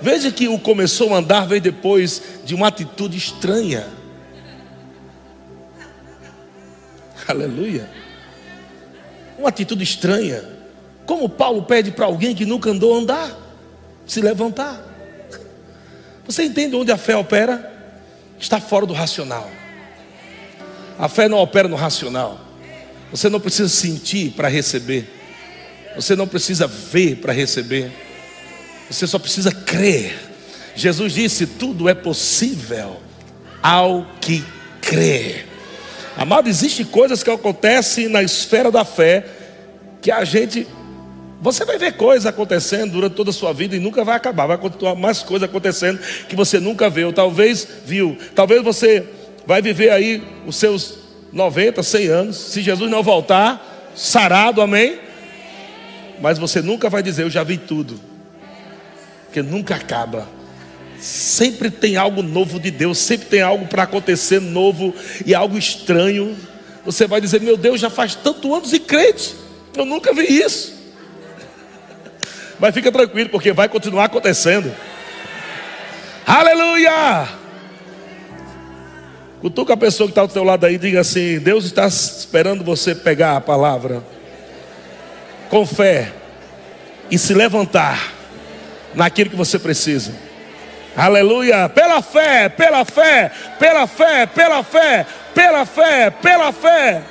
Veja 0.02 0.30
que 0.30 0.48
o 0.48 0.58
começou 0.58 1.14
a 1.14 1.18
andar 1.18 1.46
veio 1.46 1.62
depois 1.62 2.22
de 2.44 2.54
uma 2.54 2.68
atitude 2.68 3.16
estranha. 3.16 3.99
Aleluia. 7.30 7.88
Uma 9.38 9.48
atitude 9.48 9.84
estranha. 9.84 10.44
Como 11.06 11.28
Paulo 11.28 11.62
pede 11.62 11.90
para 11.90 12.06
alguém 12.06 12.34
que 12.34 12.44
nunca 12.44 12.70
andou 12.70 12.96
andar, 12.96 13.36
se 14.06 14.20
levantar. 14.20 14.80
Você 16.26 16.44
entende 16.44 16.76
onde 16.76 16.92
a 16.92 16.96
fé 16.96 17.16
opera? 17.16 17.68
Está 18.38 18.60
fora 18.60 18.86
do 18.86 18.92
racional. 18.92 19.50
A 20.98 21.08
fé 21.08 21.28
não 21.28 21.38
opera 21.38 21.66
no 21.66 21.76
racional. 21.76 22.40
Você 23.10 23.28
não 23.28 23.40
precisa 23.40 23.68
sentir 23.68 24.32
para 24.32 24.48
receber. 24.48 25.08
Você 25.96 26.14
não 26.14 26.28
precisa 26.28 26.66
ver 26.66 27.16
para 27.16 27.32
receber. 27.32 27.90
Você 28.90 29.06
só 29.06 29.18
precisa 29.18 29.52
crer. 29.52 30.16
Jesus 30.74 31.12
disse: 31.12 31.46
tudo 31.46 31.88
é 31.88 31.94
possível 31.94 33.00
ao 33.62 34.06
que 34.20 34.44
crê. 34.80 35.49
Amado, 36.20 36.50
existem 36.50 36.84
coisas 36.84 37.22
que 37.22 37.30
acontecem 37.30 38.06
na 38.06 38.22
esfera 38.22 38.70
da 38.70 38.84
fé 38.84 39.24
que 40.02 40.10
a 40.10 40.22
gente. 40.22 40.66
Você 41.40 41.64
vai 41.64 41.78
ver 41.78 41.92
coisas 41.94 42.26
acontecendo 42.26 42.92
durante 42.92 43.14
toda 43.14 43.30
a 43.30 43.32
sua 43.32 43.54
vida 43.54 43.74
e 43.74 43.80
nunca 43.80 44.04
vai 44.04 44.16
acabar. 44.16 44.46
Vai 44.46 44.58
continuar 44.58 44.94
mais 44.96 45.22
coisas 45.22 45.48
acontecendo 45.48 45.98
que 46.28 46.36
você 46.36 46.60
nunca 46.60 46.90
viu. 46.90 47.10
Talvez 47.10 47.66
viu. 47.86 48.18
Talvez 48.34 48.62
você 48.62 49.02
vai 49.46 49.62
viver 49.62 49.88
aí 49.88 50.22
os 50.46 50.56
seus 50.56 50.98
90, 51.32 51.82
100 51.82 52.06
anos, 52.08 52.36
se 52.36 52.60
Jesus 52.60 52.90
não 52.90 53.02
voltar, 53.02 53.90
sarado, 53.96 54.60
amém? 54.60 54.98
Mas 56.20 56.36
você 56.36 56.60
nunca 56.60 56.90
vai 56.90 57.02
dizer, 57.02 57.22
eu 57.22 57.30
já 57.30 57.42
vi 57.42 57.56
tudo, 57.56 57.98
porque 59.24 59.40
nunca 59.40 59.74
acaba. 59.74 60.28
Sempre 61.00 61.70
tem 61.70 61.96
algo 61.96 62.22
novo 62.22 62.60
de 62.60 62.70
Deus, 62.70 62.98
sempre 62.98 63.26
tem 63.26 63.40
algo 63.40 63.66
para 63.66 63.84
acontecer 63.84 64.40
novo 64.40 64.94
e 65.24 65.34
algo 65.34 65.56
estranho. 65.56 66.36
Você 66.84 67.06
vai 67.06 67.20
dizer, 67.20 67.40
meu 67.40 67.56
Deus, 67.56 67.80
já 67.80 67.88
faz 67.88 68.14
tanto 68.14 68.54
anos 68.54 68.72
e 68.72 68.78
crente, 68.78 69.34
eu 69.74 69.84
nunca 69.84 70.12
vi 70.12 70.24
isso. 70.24 70.78
Mas 72.58 72.74
fica 72.74 72.92
tranquilo, 72.92 73.30
porque 73.30 73.52
vai 73.52 73.68
continuar 73.68 74.04
acontecendo. 74.04 74.70
Aleluia! 76.26 77.28
Cutuca 79.40 79.72
a 79.72 79.76
pessoa 79.76 80.06
que 80.06 80.12
está 80.12 80.26
do 80.26 80.32
teu 80.32 80.44
lado 80.44 80.66
aí 80.66 80.74
e 80.74 80.78
diga 80.78 81.00
assim: 81.00 81.38
Deus 81.38 81.64
está 81.64 81.86
esperando 81.86 82.62
você 82.62 82.94
pegar 82.94 83.36
a 83.36 83.40
palavra 83.40 84.04
com 85.48 85.64
fé 85.64 86.12
e 87.10 87.18
se 87.18 87.32
levantar 87.32 88.12
naquilo 88.94 89.30
que 89.30 89.36
você 89.36 89.58
precisa. 89.58 90.12
Aleluia! 90.96 91.68
Pela 91.68 92.02
fé, 92.02 92.48
pela 92.48 92.84
fé, 92.84 93.30
pela 93.58 93.86
fé, 93.86 94.26
pela 94.26 94.62
fé, 94.62 95.06
pela 95.34 95.64
fé, 95.64 96.10
pela 96.10 96.52
fé. 96.52 97.02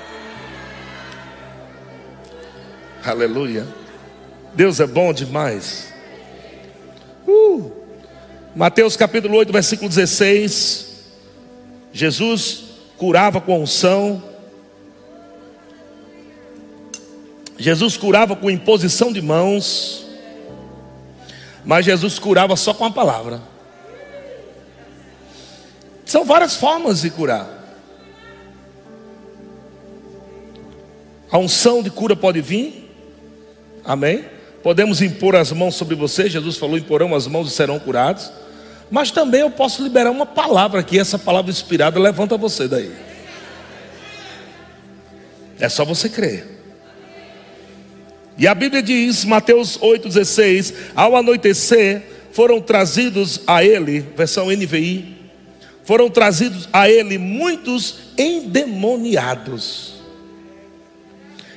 Aleluia! 3.03 3.65
Deus 4.53 4.79
é 4.79 4.88
bom 4.88 5.13
demais. 5.13 5.93
Uh. 7.27 7.71
Mateus 8.55 8.98
capítulo 8.98 9.38
8, 9.38 9.53
versículo 9.53 9.88
16. 9.88 10.88
Jesus 11.93 12.63
curava 12.98 13.39
com 13.39 13.62
unção. 13.62 14.21
Jesus 17.57 17.95
curava 17.95 18.36
com 18.36 18.50
imposição 18.50 19.13
de 19.13 19.21
mãos. 19.21 20.05
Mas 21.63 21.86
Jesus 21.86 22.19
curava 22.19 22.55
só 22.55 22.74
com 22.74 22.86
a 22.86 22.91
palavra. 22.91 23.41
São 26.10 26.25
várias 26.25 26.56
formas 26.56 27.01
de 27.01 27.12
curar. 27.12 27.48
A 31.32 31.38
unção 31.38 31.84
de 31.84 31.92
cura 31.92 32.16
pode 32.16 32.42
vir. 32.42 32.92
Amém? 33.86 34.25
Podemos 34.63 35.04
impor 35.04 35.36
as 35.36 35.51
mãos 35.51 35.75
sobre 35.75 35.94
você. 35.94 36.28
Jesus 36.28 36.58
falou: 36.58 36.80
imporão 36.80 37.13
as 37.13 37.28
mãos 37.28 37.51
e 37.51 37.56
serão 37.56 37.78
curados. 37.78 38.32
Mas 38.89 39.12
também 39.12 39.42
eu 39.42 39.51
posso 39.51 39.84
liberar 39.84 40.10
uma 40.10 40.25
palavra 40.25 40.80
aqui, 40.80 40.98
essa 40.98 41.20
palavra 41.20 41.51
inspirada 41.51 42.00
levanta 42.00 42.36
você 42.36 42.68
daí. 42.68 42.92
É 45.60 45.70
só 45.70 45.86
você 45.86 46.10
crer. 46.10 46.60
E 48.36 48.48
a 48.48 48.56
Bíblia 48.56 48.82
diz, 48.82 49.25
Mateus 49.25 49.78
8,16: 49.78 50.74
Ao 50.96 51.16
anoitecer, 51.16 52.01
foram 52.32 52.60
trazidos 52.60 53.42
a 53.46 53.63
ele, 53.63 54.00
versão 54.18 54.48
NVI, 54.48 55.19
foram 55.89 56.08
trazidos 56.08 56.69
a 56.72 56.88
ele 56.88 57.17
muitos 57.17 57.96
endemoniados. 58.15 59.96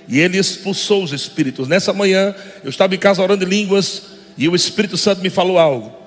E 0.08 0.18
ele 0.18 0.38
expulsou 0.38 1.04
os 1.04 1.12
espíritos. 1.12 1.68
Nessa 1.68 1.92
manhã, 1.92 2.34
eu 2.64 2.70
estava 2.70 2.94
em 2.94 2.98
casa 2.98 3.20
orando 3.22 3.44
em 3.44 3.48
línguas, 3.48 4.04
e 4.38 4.48
o 4.48 4.56
Espírito 4.56 4.96
Santo 4.96 5.20
me 5.20 5.28
falou 5.28 5.58
algo 5.58 6.00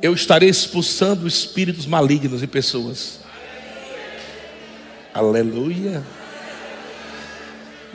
eu 0.00 0.14
estarei 0.14 0.48
expulsando 0.48 1.26
espíritos 1.26 1.86
malignos 1.86 2.42
em 2.42 2.46
pessoas. 2.46 3.18
Aleluia. 5.12 6.02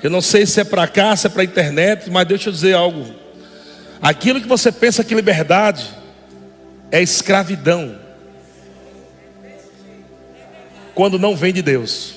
Eu 0.02 0.10
não 0.10 0.20
sei 0.22 0.46
se 0.46 0.60
é 0.60 0.64
para 0.66 0.86
cá, 0.86 1.16
se 1.16 1.28
é 1.28 1.30
para 1.30 1.44
a 1.44 1.46
internet, 1.46 2.10
mas 2.12 2.28
deixa 2.28 2.50
eu 2.50 2.54
dizer 2.54 2.76
algo. 2.76 3.16
Aquilo 4.02 4.42
que 4.42 4.48
você 4.48 4.70
pensa 4.70 5.04
que 5.04 5.16
liberdade 5.16 5.90
é 6.92 7.02
escravidão. 7.02 8.03
Quando 10.94 11.18
não 11.20 11.36
vem 11.36 11.54
de 11.54 11.62
Deus. 11.62 12.16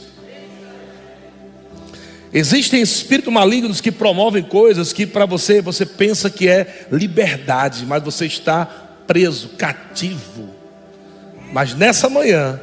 Existem 2.32 2.82
espíritos 2.82 3.32
malignos 3.32 3.80
que 3.80 3.90
promovem 3.90 4.42
coisas 4.42 4.92
que 4.92 5.06
para 5.06 5.24
você 5.24 5.62
você 5.62 5.86
pensa 5.86 6.28
que 6.28 6.48
é 6.48 6.86
liberdade, 6.92 7.86
mas 7.86 8.02
você 8.02 8.26
está 8.26 8.66
preso, 9.06 9.50
cativo. 9.56 10.50
Mas 11.52 11.74
nessa 11.74 12.10
manhã, 12.10 12.60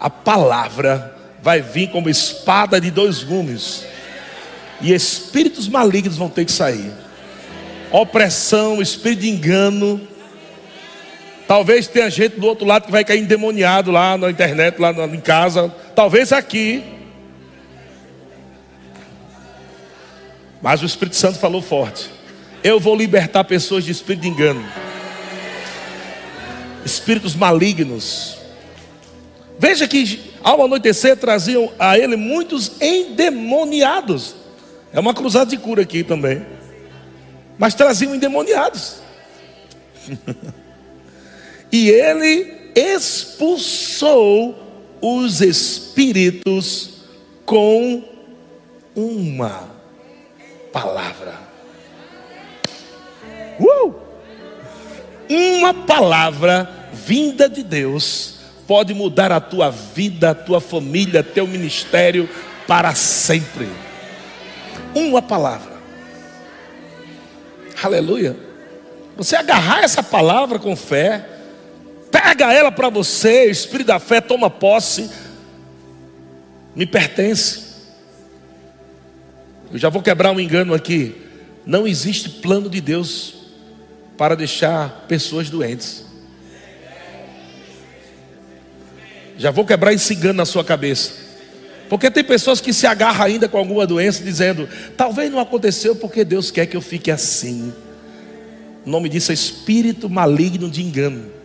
a 0.00 0.10
palavra 0.10 1.14
vai 1.42 1.60
vir 1.60 1.90
como 1.90 2.08
espada 2.08 2.80
de 2.80 2.90
dois 2.90 3.22
gumes, 3.22 3.84
e 4.80 4.92
espíritos 4.92 5.68
malignos 5.68 6.16
vão 6.16 6.28
ter 6.28 6.44
que 6.44 6.52
sair. 6.52 6.90
Opressão, 7.92 8.80
espírito 8.80 9.20
de 9.20 9.28
engano. 9.28 10.00
Talvez 11.50 11.88
tenha 11.88 12.08
gente 12.08 12.38
do 12.38 12.46
outro 12.46 12.64
lado 12.64 12.84
que 12.84 12.92
vai 12.92 13.04
cair 13.04 13.18
endemoniado 13.18 13.90
lá 13.90 14.16
na 14.16 14.30
internet, 14.30 14.78
lá 14.78 14.92
em 14.92 15.20
casa. 15.20 15.68
Talvez 15.96 16.32
aqui. 16.32 16.80
Mas 20.62 20.80
o 20.80 20.86
Espírito 20.86 21.16
Santo 21.16 21.40
falou 21.40 21.60
forte. 21.60 22.08
Eu 22.62 22.78
vou 22.78 22.94
libertar 22.94 23.42
pessoas 23.42 23.82
de 23.82 23.90
espírito 23.90 24.22
de 24.22 24.28
engano 24.28 24.64
espíritos 26.84 27.34
malignos. 27.34 28.38
Veja 29.58 29.88
que 29.88 30.32
ao 30.44 30.64
anoitecer 30.64 31.16
traziam 31.16 31.72
a 31.80 31.98
ele 31.98 32.14
muitos 32.14 32.80
endemoniados. 32.80 34.36
É 34.92 35.00
uma 35.00 35.12
cruzada 35.12 35.50
de 35.50 35.56
cura 35.56 35.82
aqui 35.82 36.04
também. 36.04 36.46
Mas 37.58 37.74
traziam 37.74 38.14
endemoniados. 38.14 38.98
e 41.72 41.88
ele 41.90 42.52
expulsou 42.74 44.56
os 45.00 45.40
espíritos 45.40 47.04
com 47.44 48.02
uma 48.94 49.70
palavra. 50.72 51.38
Uh! 53.58 54.10
uma 55.30 55.72
palavra 55.72 56.68
vinda 56.92 57.48
de 57.48 57.62
Deus 57.62 58.40
pode 58.66 58.92
mudar 58.92 59.30
a 59.30 59.40
tua 59.40 59.70
vida, 59.70 60.30
a 60.30 60.34
tua 60.34 60.60
família, 60.60 61.22
teu 61.22 61.46
ministério 61.46 62.28
para 62.66 62.94
sempre. 62.94 63.68
Uma 64.94 65.22
palavra. 65.22 65.72
Aleluia. 67.82 68.36
Você 69.16 69.36
agarrar 69.36 69.82
essa 69.82 70.02
palavra 70.02 70.58
com 70.58 70.74
fé, 70.74 71.24
pega 72.10 72.52
ela 72.52 72.72
para 72.72 72.88
você, 72.88 73.50
espírito 73.50 73.88
da 73.88 73.98
fé 73.98 74.20
toma 74.20 74.50
posse, 74.50 75.10
me 76.74 76.86
pertence. 76.86 77.70
Eu 79.72 79.78
já 79.78 79.88
vou 79.88 80.02
quebrar 80.02 80.32
um 80.32 80.40
engano 80.40 80.74
aqui. 80.74 81.14
Não 81.64 81.86
existe 81.86 82.28
plano 82.28 82.68
de 82.68 82.80
Deus 82.80 83.34
para 84.16 84.34
deixar 84.34 85.06
pessoas 85.06 85.48
doentes. 85.48 86.04
Já 89.38 89.50
vou 89.50 89.64
quebrar 89.64 89.92
esse 89.92 90.12
engano 90.14 90.34
na 90.34 90.44
sua 90.44 90.64
cabeça. 90.64 91.12
Porque 91.88 92.10
tem 92.10 92.22
pessoas 92.22 92.60
que 92.60 92.72
se 92.72 92.86
agarram 92.86 93.24
ainda 93.24 93.48
com 93.48 93.58
alguma 93.58 93.86
doença, 93.86 94.22
dizendo: 94.22 94.68
talvez 94.96 95.30
não 95.30 95.40
aconteceu 95.40 95.96
porque 95.96 96.24
Deus 96.24 96.50
quer 96.50 96.66
que 96.66 96.76
eu 96.76 96.80
fique 96.80 97.10
assim. 97.10 97.72
O 98.84 98.90
nome 98.90 99.08
disso 99.08 99.30
é 99.30 99.34
espírito 99.34 100.08
maligno 100.08 100.70
de 100.70 100.82
engano. 100.82 101.39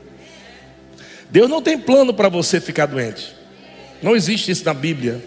Deus 1.35 1.49
não 1.49 1.61
tem 1.61 1.77
plano 1.77 2.13
para 2.13 2.29
você 2.29 2.61
ficar 2.61 2.85
doente. 2.85 3.35
Não 4.01 4.15
existe 4.15 4.51
isso 4.51 4.63
na 4.63 4.73
Bíblia. 4.73 5.21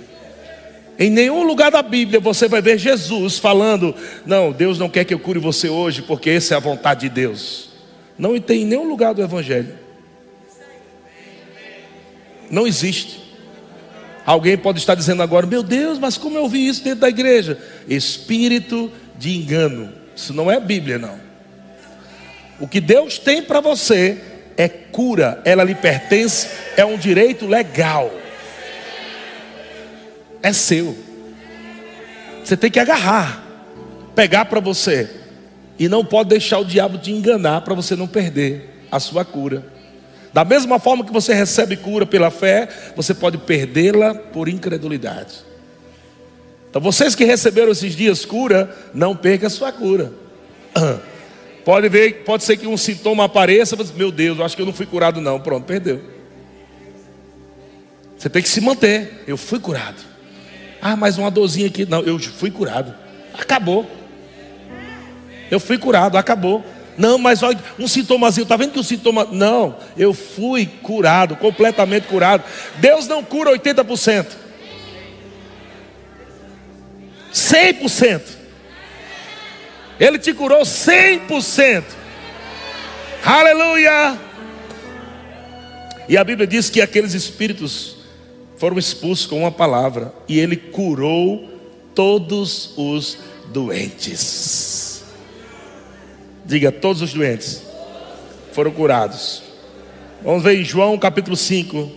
Em 0.98 1.10
nenhum 1.10 1.42
lugar 1.42 1.70
da 1.70 1.82
Bíblia 1.82 2.18
você 2.18 2.48
vai 2.48 2.62
ver 2.62 2.78
Jesus 2.78 3.38
falando: 3.38 3.94
Não, 4.24 4.50
Deus 4.50 4.78
não 4.78 4.88
quer 4.88 5.04
que 5.04 5.12
eu 5.12 5.18
cure 5.18 5.38
você 5.38 5.68
hoje, 5.68 6.00
porque 6.00 6.30
essa 6.30 6.54
é 6.54 6.56
a 6.56 6.60
vontade 6.60 7.00
de 7.00 7.10
Deus. 7.10 7.68
Não 8.16 8.40
tem 8.40 8.62
em 8.62 8.64
nenhum 8.64 8.88
lugar 8.88 9.12
do 9.12 9.20
Evangelho. 9.20 9.74
Não 12.50 12.66
existe. 12.66 13.20
Alguém 14.24 14.56
pode 14.56 14.78
estar 14.78 14.94
dizendo 14.94 15.22
agora: 15.22 15.46
Meu 15.46 15.62
Deus, 15.62 15.98
mas 15.98 16.16
como 16.16 16.38
eu 16.38 16.44
ouvi 16.44 16.66
isso 16.66 16.82
dentro 16.82 17.00
da 17.00 17.10
igreja? 17.10 17.58
Espírito 17.86 18.90
de 19.18 19.36
engano. 19.36 19.92
Isso 20.16 20.32
não 20.32 20.50
é 20.50 20.58
Bíblia, 20.58 20.98
não. 20.98 21.20
O 22.58 22.66
que 22.66 22.80
Deus 22.80 23.18
tem 23.18 23.42
para 23.42 23.60
você 23.60 24.18
é 24.58 24.68
cura, 24.68 25.40
ela 25.44 25.64
lhe 25.64 25.74
pertence, 25.74 26.48
é 26.76 26.84
um 26.84 26.98
direito 26.98 27.46
legal 27.46 28.12
é 30.42 30.52
seu. 30.52 30.96
Você 32.44 32.56
tem 32.56 32.70
que 32.70 32.80
agarrar, 32.80 33.44
pegar 34.14 34.46
para 34.46 34.60
você. 34.60 35.08
E 35.78 35.88
não 35.88 36.04
pode 36.04 36.30
deixar 36.30 36.58
o 36.58 36.64
diabo 36.64 36.98
te 36.98 37.12
enganar 37.12 37.60
para 37.60 37.74
você 37.74 37.94
não 37.94 38.08
perder 38.08 38.84
a 38.90 38.98
sua 38.98 39.24
cura. 39.24 39.64
Da 40.32 40.44
mesma 40.44 40.78
forma 40.78 41.04
que 41.04 41.12
você 41.12 41.32
recebe 41.32 41.76
cura 41.76 42.04
pela 42.04 42.30
fé, 42.30 42.68
você 42.96 43.14
pode 43.14 43.38
perdê-la 43.38 44.14
por 44.14 44.48
incredulidade. 44.48 45.46
Então, 46.68 46.82
vocês 46.82 47.14
que 47.14 47.24
receberam 47.24 47.72
esses 47.72 47.94
dias 47.94 48.24
cura, 48.24 48.76
não 48.92 49.16
perca 49.16 49.46
a 49.46 49.50
sua 49.50 49.72
cura. 49.72 50.12
Pode 51.68 51.86
ver, 51.90 52.22
pode 52.24 52.44
ser 52.44 52.56
que 52.56 52.66
um 52.66 52.78
sintoma 52.78 53.24
apareça, 53.24 53.76
mas 53.76 53.92
meu 53.92 54.10
Deus, 54.10 54.38
eu 54.38 54.44
acho 54.46 54.56
que 54.56 54.62
eu 54.62 54.64
não 54.64 54.72
fui 54.72 54.86
curado 54.86 55.20
não. 55.20 55.38
Pronto, 55.38 55.66
perdeu. 55.66 56.00
Você 58.16 58.30
tem 58.30 58.40
que 58.40 58.48
se 58.48 58.62
manter. 58.62 59.22
Eu 59.26 59.36
fui 59.36 59.60
curado. 59.60 60.02
Ah, 60.80 60.96
mais 60.96 61.18
uma 61.18 61.30
dorzinha 61.30 61.66
aqui. 61.66 61.84
Não, 61.84 62.00
eu 62.00 62.18
fui 62.18 62.50
curado. 62.50 62.94
Acabou. 63.38 63.86
Eu 65.50 65.60
fui 65.60 65.76
curado, 65.76 66.16
acabou. 66.16 66.64
Não, 66.96 67.18
mas 67.18 67.42
olha, 67.42 67.58
um 67.78 67.86
sintomazinho, 67.86 68.44
está 68.44 68.56
vendo 68.56 68.72
que 68.72 68.80
o 68.80 68.82
sintoma. 68.82 69.28
Não, 69.30 69.76
eu 69.94 70.14
fui 70.14 70.64
curado, 70.64 71.36
completamente 71.36 72.06
curado. 72.06 72.44
Deus 72.76 73.06
não 73.06 73.22
cura 73.22 73.50
80%. 73.50 74.24
100%. 77.30 78.37
Ele 79.98 80.18
te 80.18 80.32
curou 80.32 80.62
100%. 80.62 81.84
Aleluia! 83.24 84.18
E 86.08 86.16
a 86.16 86.24
Bíblia 86.24 86.46
diz 86.46 86.70
que 86.70 86.80
aqueles 86.80 87.14
espíritos 87.14 87.96
foram 88.56 88.78
expulsos 88.78 89.26
com 89.26 89.40
uma 89.40 89.52
palavra 89.52 90.12
e 90.26 90.38
ele 90.38 90.56
curou 90.56 91.48
todos 91.94 92.72
os 92.76 93.18
doentes. 93.48 95.04
Diga, 96.44 96.72
todos 96.72 97.02
os 97.02 97.12
doentes 97.12 97.62
foram 98.52 98.70
curados. 98.70 99.42
Vamos 100.22 100.42
ver 100.42 100.58
em 100.58 100.64
João 100.64 100.96
capítulo 100.96 101.36
5. 101.36 101.90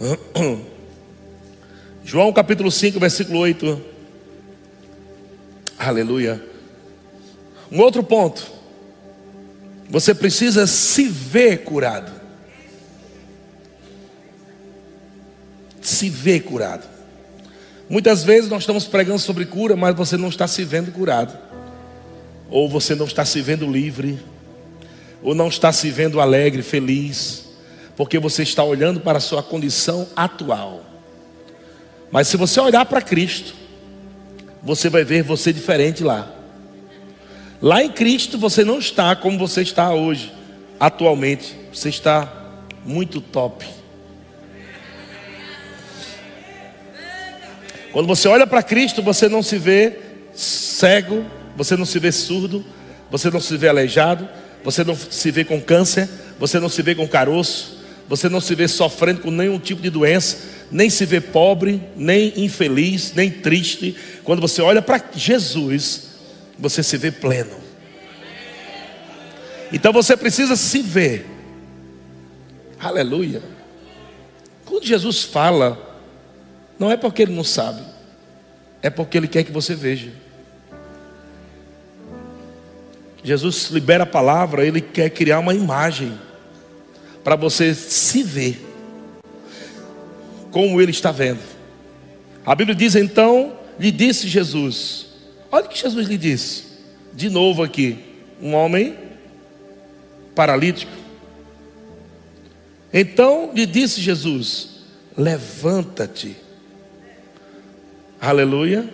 João 2.04 2.32
capítulo 2.32 2.70
5, 2.70 2.98
versículo 2.98 3.38
8. 3.38 3.80
Aleluia. 5.78 6.42
Um 7.70 7.80
outro 7.80 8.02
ponto. 8.02 8.50
Você 9.88 10.14
precisa 10.14 10.66
se 10.66 11.08
ver 11.08 11.64
curado. 11.64 12.10
Se 15.80 16.08
ver 16.08 16.40
curado. 16.40 16.86
Muitas 17.88 18.24
vezes 18.24 18.48
nós 18.48 18.62
estamos 18.62 18.86
pregando 18.86 19.18
sobre 19.18 19.44
cura, 19.44 19.76
mas 19.76 19.94
você 19.94 20.16
não 20.16 20.28
está 20.28 20.46
se 20.46 20.64
vendo 20.64 20.92
curado. 20.92 21.36
Ou 22.48 22.68
você 22.68 22.94
não 22.94 23.06
está 23.06 23.24
se 23.24 23.40
vendo 23.40 23.70
livre. 23.70 24.18
Ou 25.22 25.34
não 25.34 25.48
está 25.48 25.72
se 25.72 25.90
vendo 25.90 26.20
alegre, 26.20 26.62
feliz. 26.62 27.46
Porque 27.96 28.18
você 28.18 28.42
está 28.42 28.64
olhando 28.64 29.00
para 29.00 29.18
a 29.18 29.20
sua 29.20 29.42
condição 29.42 30.08
atual. 30.16 30.89
Mas 32.10 32.28
se 32.28 32.36
você 32.36 32.60
olhar 32.60 32.84
para 32.84 33.00
Cristo, 33.00 33.54
você 34.62 34.88
vai 34.88 35.04
ver 35.04 35.22
você 35.22 35.52
diferente 35.52 36.02
lá. 36.02 36.28
Lá 37.62 37.82
em 37.82 37.90
Cristo 37.90 38.38
você 38.38 38.64
não 38.64 38.78
está 38.78 39.14
como 39.14 39.38
você 39.38 39.62
está 39.62 39.92
hoje, 39.92 40.32
atualmente. 40.78 41.56
Você 41.72 41.88
está 41.88 42.28
muito 42.84 43.20
top. 43.20 43.66
Quando 47.92 48.06
você 48.06 48.28
olha 48.28 48.46
para 48.46 48.62
Cristo, 48.62 49.02
você 49.02 49.28
não 49.28 49.42
se 49.42 49.58
vê 49.58 49.98
cego, 50.32 51.26
você 51.56 51.76
não 51.76 51.84
se 51.84 51.98
vê 51.98 52.12
surdo, 52.12 52.64
você 53.10 53.30
não 53.30 53.40
se 53.40 53.56
vê 53.56 53.68
aleijado, 53.68 54.28
você 54.62 54.84
não 54.84 54.94
se 54.94 55.30
vê 55.30 55.44
com 55.44 55.60
câncer, 55.60 56.08
você 56.38 56.60
não 56.60 56.68
se 56.68 56.82
vê 56.82 56.94
com 56.94 57.06
caroço, 57.08 57.79
você 58.10 58.28
não 58.28 58.40
se 58.40 58.56
vê 58.56 58.66
sofrendo 58.66 59.20
com 59.20 59.30
nenhum 59.30 59.56
tipo 59.56 59.80
de 59.80 59.88
doença, 59.88 60.38
nem 60.68 60.90
se 60.90 61.06
vê 61.06 61.20
pobre, 61.20 61.80
nem 61.94 62.44
infeliz, 62.44 63.12
nem 63.14 63.30
triste. 63.30 63.94
Quando 64.24 64.40
você 64.40 64.60
olha 64.60 64.82
para 64.82 65.00
Jesus, 65.14 66.08
você 66.58 66.82
se 66.82 66.96
vê 66.96 67.12
pleno. 67.12 67.54
Então 69.72 69.92
você 69.92 70.16
precisa 70.16 70.56
se 70.56 70.82
ver. 70.82 71.24
Aleluia. 72.80 73.44
Quando 74.64 74.84
Jesus 74.84 75.22
fala, 75.22 75.78
não 76.80 76.90
é 76.90 76.96
porque 76.96 77.22
ele 77.22 77.32
não 77.32 77.44
sabe, 77.44 77.80
é 78.82 78.90
porque 78.90 79.18
ele 79.18 79.28
quer 79.28 79.44
que 79.44 79.52
você 79.52 79.72
veja. 79.76 80.10
Jesus 83.22 83.70
libera 83.70 84.02
a 84.02 84.06
palavra, 84.06 84.66
ele 84.66 84.80
quer 84.80 85.10
criar 85.10 85.38
uma 85.38 85.54
imagem 85.54 86.18
para 87.22 87.36
você 87.36 87.74
se 87.74 88.22
ver 88.22 88.66
como 90.50 90.80
ele 90.80 90.90
está 90.90 91.12
vendo. 91.12 91.40
A 92.44 92.54
Bíblia 92.54 92.74
diz 92.74 92.94
então, 92.94 93.52
lhe 93.78 93.90
disse 93.90 94.26
Jesus, 94.28 95.06
Olha 95.52 95.66
o 95.66 95.68
que 95.68 95.78
Jesus 95.78 96.06
lhe 96.06 96.16
disse. 96.16 96.64
De 97.12 97.28
novo 97.28 97.62
aqui, 97.62 97.98
um 98.40 98.54
homem 98.54 98.96
paralítico. 100.34 100.92
Então 102.92 103.50
lhe 103.54 103.66
disse 103.66 104.00
Jesus: 104.00 104.68
Levanta-te. 105.16 106.36
Aleluia. 108.20 108.88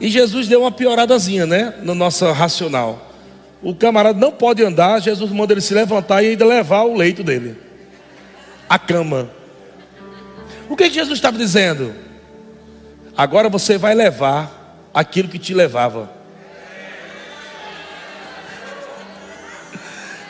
E 0.00 0.08
Jesus 0.08 0.46
deu 0.46 0.60
uma 0.60 0.72
pioradazinha, 0.72 1.46
né? 1.46 1.74
No 1.82 1.94
nosso 1.94 2.30
racional. 2.32 3.05
O 3.66 3.74
camarada 3.74 4.16
não 4.16 4.30
pode 4.30 4.62
andar, 4.62 5.00
Jesus 5.00 5.28
manda 5.32 5.52
ele 5.52 5.60
se 5.60 5.74
levantar 5.74 6.22
e 6.22 6.28
ainda 6.28 6.44
levar 6.46 6.84
o 6.84 6.94
leito 6.94 7.24
dele. 7.24 7.56
A 8.68 8.78
cama. 8.78 9.28
O 10.68 10.76
que, 10.76 10.88
Jesus 10.88 11.18
estava 11.18 11.36
dizendo? 11.36 11.92
Agora 13.16 13.48
você 13.48 13.76
vai 13.76 13.92
levar 13.92 14.88
aquilo 14.94 15.28
que 15.28 15.36
te 15.36 15.52
levava. 15.52 16.08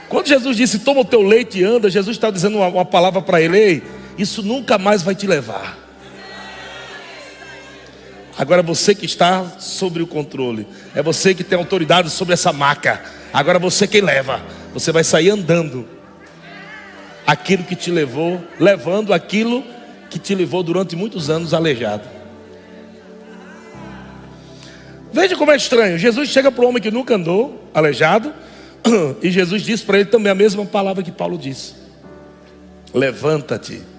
Quando 0.09 0.29
Jesus 0.29 0.57
disse, 0.57 0.79
toma 0.79 1.03
o 1.03 1.05
teu 1.05 1.21
leite 1.21 1.59
e 1.59 1.63
anda, 1.63 1.91
Jesus 1.91 2.17
está 2.17 2.31
dizendo 2.31 2.57
uma, 2.57 2.69
uma 2.69 2.87
palavra 2.87 3.21
para 3.21 3.39
ele: 3.39 3.59
Ei, 3.59 3.83
isso 4.17 4.43
nunca 4.43 4.79
mais 4.79 5.03
vai 5.03 5.15
te 5.15 5.27
levar. 5.27 5.77
Agora 8.39 8.63
você 8.63 8.95
que 8.95 9.07
está 9.07 9.59
sobre 9.59 10.03
o 10.03 10.07
controle, 10.07 10.67
é 10.95 11.03
você 11.03 11.35
que 11.35 11.43
tem 11.43 11.59
autoridade 11.59 12.11
sobre 12.11 12.35
essa 12.35 12.53
maca. 12.53 13.03
Agora 13.33 13.59
você 13.59 13.87
quem 13.87 14.03
leva, 14.03 14.43
você 14.75 14.93
vai 14.93 15.03
sair 15.03 15.31
andando. 15.31 15.87
Aquilo 17.27 17.65
que 17.65 17.75
te 17.75 17.91
levou, 17.91 18.43
levando 18.61 19.15
aquilo 19.15 19.65
que 20.11 20.19
te 20.19 20.35
levou 20.35 20.63
durante 20.63 20.95
muitos 20.95 21.31
anos 21.31 21.55
aleijado. 21.55 22.07
Veja 25.13 25.35
como 25.35 25.51
é 25.51 25.57
estranho. 25.57 25.99
Jesus 25.99 26.29
chega 26.29 26.53
para 26.53 26.63
o 26.63 26.69
homem 26.69 26.83
que 26.83 26.91
nunca 26.91 27.15
andou, 27.15 27.71
aleijado, 27.73 28.35
e 29.23 29.31
Jesus 29.31 29.63
diz 29.63 29.81
para 29.81 29.99
ele 29.99 30.11
também 30.11 30.31
a 30.31 30.35
mesma 30.35 30.65
palavra 30.67 31.03
que 31.03 31.11
Paulo 31.11 31.39
disse: 31.39 31.75
Levanta-te. 32.93 33.96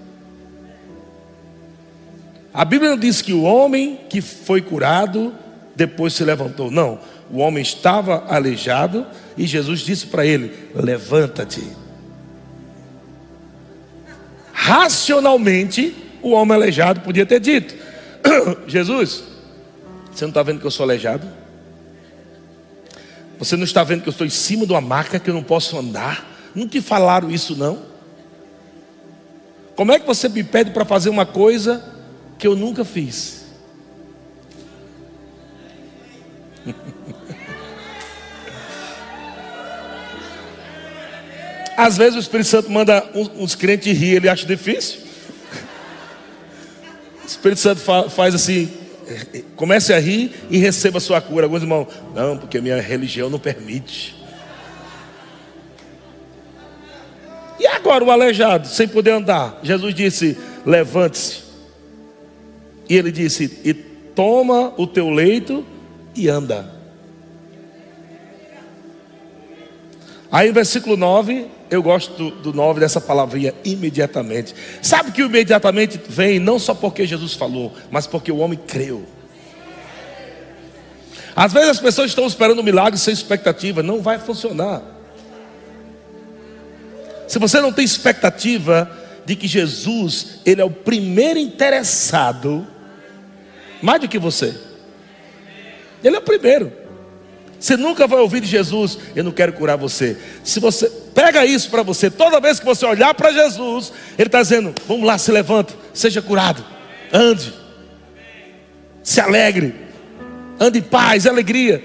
A 2.57 2.65
Bíblia 2.65 2.89
não 2.89 2.97
diz 2.97 3.21
que 3.21 3.33
o 3.33 3.43
homem 3.43 3.99
que 4.09 4.19
foi 4.19 4.63
curado 4.63 5.31
depois 5.75 6.13
se 6.13 6.23
levantou. 6.23 6.71
Não. 6.71 6.99
O 7.29 7.37
homem 7.37 7.61
estava 7.61 8.25
aleijado 8.27 9.05
e 9.37 9.45
Jesus 9.45 9.81
disse 9.81 10.07
para 10.07 10.25
ele: 10.25 10.71
Levanta-te. 10.73 11.61
Racionalmente, 14.51 15.95
o 16.19 16.31
homem 16.31 16.55
aleijado 16.55 17.01
podia 17.01 17.27
ter 17.27 17.39
dito: 17.39 17.75
Jesus, 18.65 19.23
você 20.11 20.25
não 20.25 20.29
está 20.29 20.41
vendo 20.41 20.59
que 20.59 20.65
eu 20.65 20.71
sou 20.71 20.83
aleijado? 20.83 21.27
Você 23.37 23.55
não 23.55 23.65
está 23.65 23.83
vendo 23.83 24.01
que 24.01 24.09
eu 24.09 24.11
estou 24.11 24.25
em 24.25 24.31
cima 24.31 24.65
de 24.65 24.71
uma 24.71 24.81
maca 24.81 25.19
que 25.19 25.29
eu 25.29 25.33
não 25.35 25.43
posso 25.43 25.77
andar? 25.77 26.27
Não 26.55 26.67
te 26.67 26.81
falaram 26.81 27.29
isso, 27.29 27.55
não? 27.55 27.83
Como 29.75 29.91
é 29.91 29.99
que 29.99 30.07
você 30.07 30.27
me 30.27 30.43
pede 30.43 30.71
para 30.71 30.85
fazer 30.85 31.09
uma 31.09 31.23
coisa 31.23 31.96
que 32.37 32.47
eu 32.47 32.55
nunca 32.55 32.85
fiz? 32.85 33.45
Às 41.77 41.95
vezes 41.97 42.15
o 42.15 42.19
Espírito 42.19 42.47
Santo 42.47 42.71
manda 42.71 43.07
uns 43.13 43.53
crentes 43.53 43.95
rir, 43.95 44.15
ele 44.15 44.27
acha 44.29 44.45
difícil. 44.45 45.01
O 47.23 47.27
Espírito 47.27 47.59
Santo 47.59 47.81
faz 48.09 48.33
assim, 48.33 48.71
comece 49.55 49.93
a 49.93 49.99
rir 49.99 50.31
e 50.49 50.57
receba 50.57 50.97
a 50.97 51.01
sua 51.01 51.19
cura. 51.19 51.45
Alguns 51.45 51.61
irmãos, 51.61 51.87
não, 52.15 52.37
porque 52.37 52.61
minha 52.61 52.81
religião 52.81 53.29
não 53.29 53.37
permite. 53.37 54.15
E 57.59 57.67
agora 57.67 58.03
o 58.03 58.11
aleijado, 58.11 58.67
sem 58.67 58.87
poder 58.87 59.11
andar? 59.11 59.59
Jesus 59.61 59.93
disse: 59.93 60.37
levante-se. 60.65 61.46
E 62.89 62.95
ele 62.95 63.11
disse: 63.11 63.59
e 63.63 63.73
toma 63.73 64.73
o 64.77 64.87
teu 64.87 65.09
leito 65.09 65.65
e 66.15 66.29
anda. 66.29 66.75
Aí, 70.31 70.51
versículo 70.51 70.97
9, 70.97 71.47
eu 71.69 71.81
gosto 71.81 72.13
do, 72.13 72.31
do 72.31 72.53
9 72.53 72.79
dessa 72.79 72.99
palavrinha, 72.99 73.53
imediatamente. 73.63 74.53
Sabe 74.81 75.11
que 75.11 75.21
imediatamente 75.21 75.99
vem 76.07 76.39
não 76.39 76.59
só 76.59 76.73
porque 76.73 77.05
Jesus 77.05 77.33
falou, 77.33 77.73
mas 77.89 78.05
porque 78.05 78.31
o 78.31 78.37
homem 78.37 78.59
creu. 78.67 79.05
Às 81.35 81.53
vezes 81.53 81.69
as 81.69 81.79
pessoas 81.79 82.09
estão 82.09 82.25
esperando 82.25 82.59
um 82.59 82.63
milagre 82.63 82.99
sem 82.99 83.13
expectativa, 83.13 83.83
não 83.83 84.01
vai 84.01 84.17
funcionar. 84.17 84.81
Se 87.27 87.37
você 87.39 87.61
não 87.61 87.71
tem 87.71 87.85
expectativa 87.85 88.89
de 89.25 89.35
que 89.35 89.47
Jesus, 89.47 90.39
ele 90.45 90.61
é 90.61 90.65
o 90.65 90.71
primeiro 90.71 91.37
interessado, 91.37 92.65
mais 93.81 94.01
do 94.01 94.07
que 94.07 94.19
você. 94.19 94.55
Ele 96.03 96.15
é 96.15 96.19
o 96.19 96.23
primeiro. 96.23 96.71
Você 97.59 97.75
nunca 97.75 98.05
vai 98.05 98.19
ouvir 98.19 98.39
de 98.39 98.47
Jesus, 98.47 98.99
eu 99.15 99.23
não 99.23 99.31
quero 99.31 99.51
curar 99.53 99.75
você. 99.75 100.15
Se 100.43 100.59
você 100.59 100.89
pega 101.13 101.45
isso 101.45 101.69
para 101.71 101.81
você, 101.81 102.09
toda 102.09 102.39
vez 102.39 102.59
que 102.59 102.65
você 102.65 102.85
olhar 102.85 103.13
para 103.15 103.31
Jesus, 103.31 103.91
Ele 104.17 104.27
está 104.27 104.41
dizendo: 104.41 104.75
Vamos 104.87 105.05
lá, 105.05 105.17
se 105.17 105.31
levanta, 105.31 105.73
seja 105.93 106.21
curado, 106.21 106.63
ande, 107.11 107.51
se 109.01 109.19
alegre, 109.19 109.73
ande 110.59 110.79
em 110.79 110.83
paz, 110.83 111.25
alegria. 111.25 111.83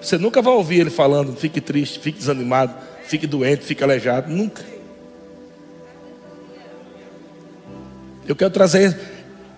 Você 0.00 0.16
nunca 0.16 0.40
vai 0.40 0.54
ouvir 0.54 0.80
Ele 0.80 0.90
falando: 0.90 1.36
Fique 1.36 1.60
triste, 1.60 1.98
fique 1.98 2.18
desanimado, 2.18 2.74
fique 3.04 3.26
doente, 3.26 3.62
fique 3.62 3.84
aleijado. 3.84 4.32
Nunca. 4.32 4.64
Eu 8.26 8.34
quero 8.34 8.50
trazer 8.50 8.96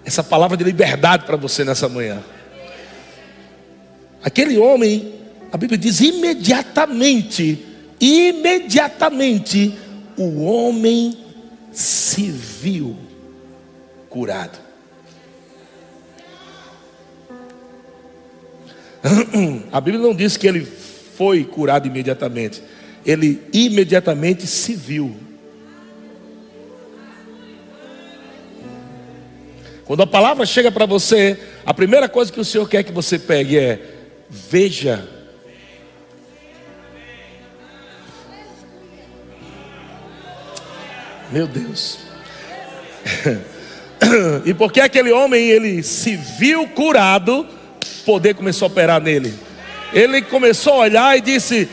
essa 0.05 0.23
palavra 0.23 0.57
de 0.57 0.65
liberdade 0.65 1.25
para 1.25 1.37
você 1.37 1.65
nessa 1.65 1.89
manhã. 1.89 2.23
Aquele 4.23 4.59
homem 4.59 5.23
a 5.53 5.59
Bíblia 5.59 5.77
diz 5.77 6.01
imediatamente, 6.01 7.63
imediatamente, 8.01 9.77
o 10.17 10.45
homem 10.45 11.15
se 11.71 12.23
viu 12.31 12.97
curado. 14.09 14.59
A 19.71 19.79
Bíblia 19.79 20.03
não 20.03 20.15
diz 20.15 20.39
que 20.39 20.47
ele 20.47 20.65
foi 20.65 21.45
curado 21.45 21.87
imediatamente, 21.87 22.63
ele 23.05 23.43
imediatamente 23.53 24.47
se 24.47 24.75
viu. 24.75 25.15
Quando 29.85 30.03
a 30.03 30.07
palavra 30.07 30.47
chega 30.47 30.71
para 30.71 30.87
você, 30.87 31.39
a 31.67 31.75
primeira 31.75 32.09
coisa 32.09 32.33
que 32.33 32.41
o 32.41 32.45
Senhor 32.45 32.69
quer 32.69 32.83
que 32.83 32.93
você 32.93 33.19
pegue 33.19 33.59
é: 33.59 33.81
veja 34.29 35.09
Meu 41.33 41.47
Deus. 41.47 41.99
e 44.45 44.53
porque 44.53 44.81
aquele 44.81 45.11
homem 45.11 45.49
ele 45.49 45.83
se 45.83 46.15
viu 46.15 46.69
curado, 46.69 47.49
poder 48.05 48.35
começou 48.35 48.67
a 48.67 48.71
operar 48.71 49.01
nele. 49.01 49.33
Ele 49.95 50.21
começou 50.21 50.75
a 50.75 50.79
olhar 50.81 51.17
e 51.17 51.23
disse: 51.23 51.67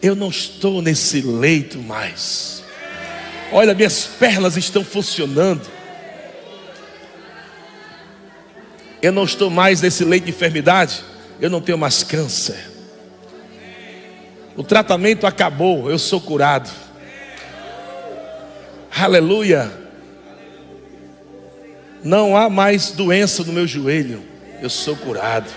Eu 0.00 0.16
não 0.16 0.30
estou 0.30 0.80
nesse 0.80 1.20
leito 1.20 1.78
mais. 1.78 2.64
Olha, 3.52 3.74
minhas 3.74 4.06
pernas 4.06 4.56
estão 4.56 4.82
funcionando. 4.82 5.77
Eu 9.00 9.12
não 9.12 9.24
estou 9.24 9.50
mais 9.50 9.80
nesse 9.80 10.04
leito 10.04 10.24
de 10.24 10.30
enfermidade. 10.30 11.04
Eu 11.40 11.50
não 11.50 11.60
tenho 11.60 11.78
mais 11.78 12.02
câncer. 12.02 12.70
O 14.56 14.64
tratamento 14.64 15.26
acabou. 15.26 15.90
Eu 15.90 15.98
sou 15.98 16.20
curado. 16.20 16.70
Aleluia. 18.96 19.70
Não 22.02 22.36
há 22.36 22.48
mais 22.48 22.90
doença 22.90 23.42
no 23.44 23.52
meu 23.52 23.66
joelho, 23.66 24.22
eu 24.62 24.70
sou 24.70 24.96
curado. 24.96 25.50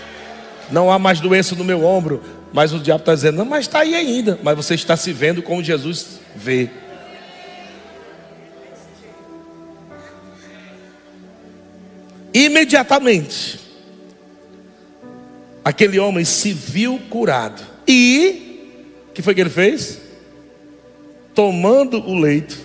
Não 0.70 0.90
há 0.90 0.98
mais 0.98 1.20
doença 1.20 1.54
no 1.54 1.64
meu 1.64 1.84
ombro, 1.84 2.22
mas 2.52 2.72
o 2.72 2.78
diabo 2.78 3.00
está 3.00 3.14
dizendo, 3.14 3.38
não, 3.38 3.44
mas 3.44 3.66
está 3.66 3.80
aí 3.80 3.94
ainda. 3.94 4.38
Mas 4.42 4.56
você 4.56 4.74
está 4.74 4.96
se 4.96 5.12
vendo 5.12 5.42
como 5.42 5.62
Jesus 5.62 6.20
vê. 6.34 6.70
Imediatamente, 12.34 13.60
aquele 15.64 15.98
homem 15.98 16.24
se 16.24 16.52
viu 16.52 16.98
curado. 17.10 17.62
E, 17.86 18.70
o 19.08 19.12
que 19.12 19.22
foi 19.22 19.34
que 19.34 19.40
ele 19.40 19.50
fez? 19.50 19.98
Tomando 21.34 21.98
o 21.98 22.18
leito, 22.18 22.58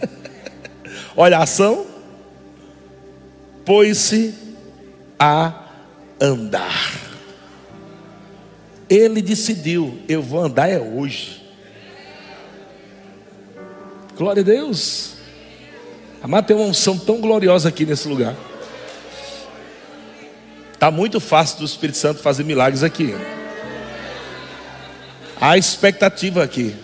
Olha 1.16 1.38
a 1.38 1.42
ação. 1.42 1.86
Pôs-se 3.64 4.34
a 5.18 5.66
andar. 6.20 6.98
Ele 8.88 9.22
decidiu: 9.22 9.98
eu 10.08 10.22
vou 10.22 10.40
andar 10.40 10.68
é 10.68 10.78
hoje. 10.78 11.40
Glória 14.16 14.42
a 14.42 14.44
Deus. 14.44 15.14
Amado, 16.22 16.46
tem 16.46 16.56
uma 16.56 16.66
unção 16.66 16.98
tão 16.98 17.20
gloriosa 17.20 17.68
aqui 17.68 17.86
nesse 17.86 18.08
lugar. 18.08 18.36
Está 20.80 20.90
muito 20.90 21.20
fácil 21.20 21.58
do 21.58 21.66
Espírito 21.66 21.98
Santo 21.98 22.22
fazer 22.22 22.42
milagres 22.42 22.82
aqui. 22.82 23.14
Há 25.38 25.58
expectativa 25.58 26.42
aqui. 26.42 26.74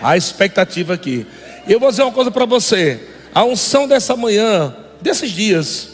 Há 0.00 0.16
expectativa 0.16 0.94
aqui. 0.94 1.26
Eu 1.66 1.80
vou 1.80 1.90
dizer 1.90 2.04
uma 2.04 2.12
coisa 2.12 2.30
para 2.30 2.44
você: 2.44 3.08
a 3.34 3.42
unção 3.42 3.88
dessa 3.88 4.14
manhã, 4.14 4.72
desses 5.00 5.32
dias, 5.32 5.88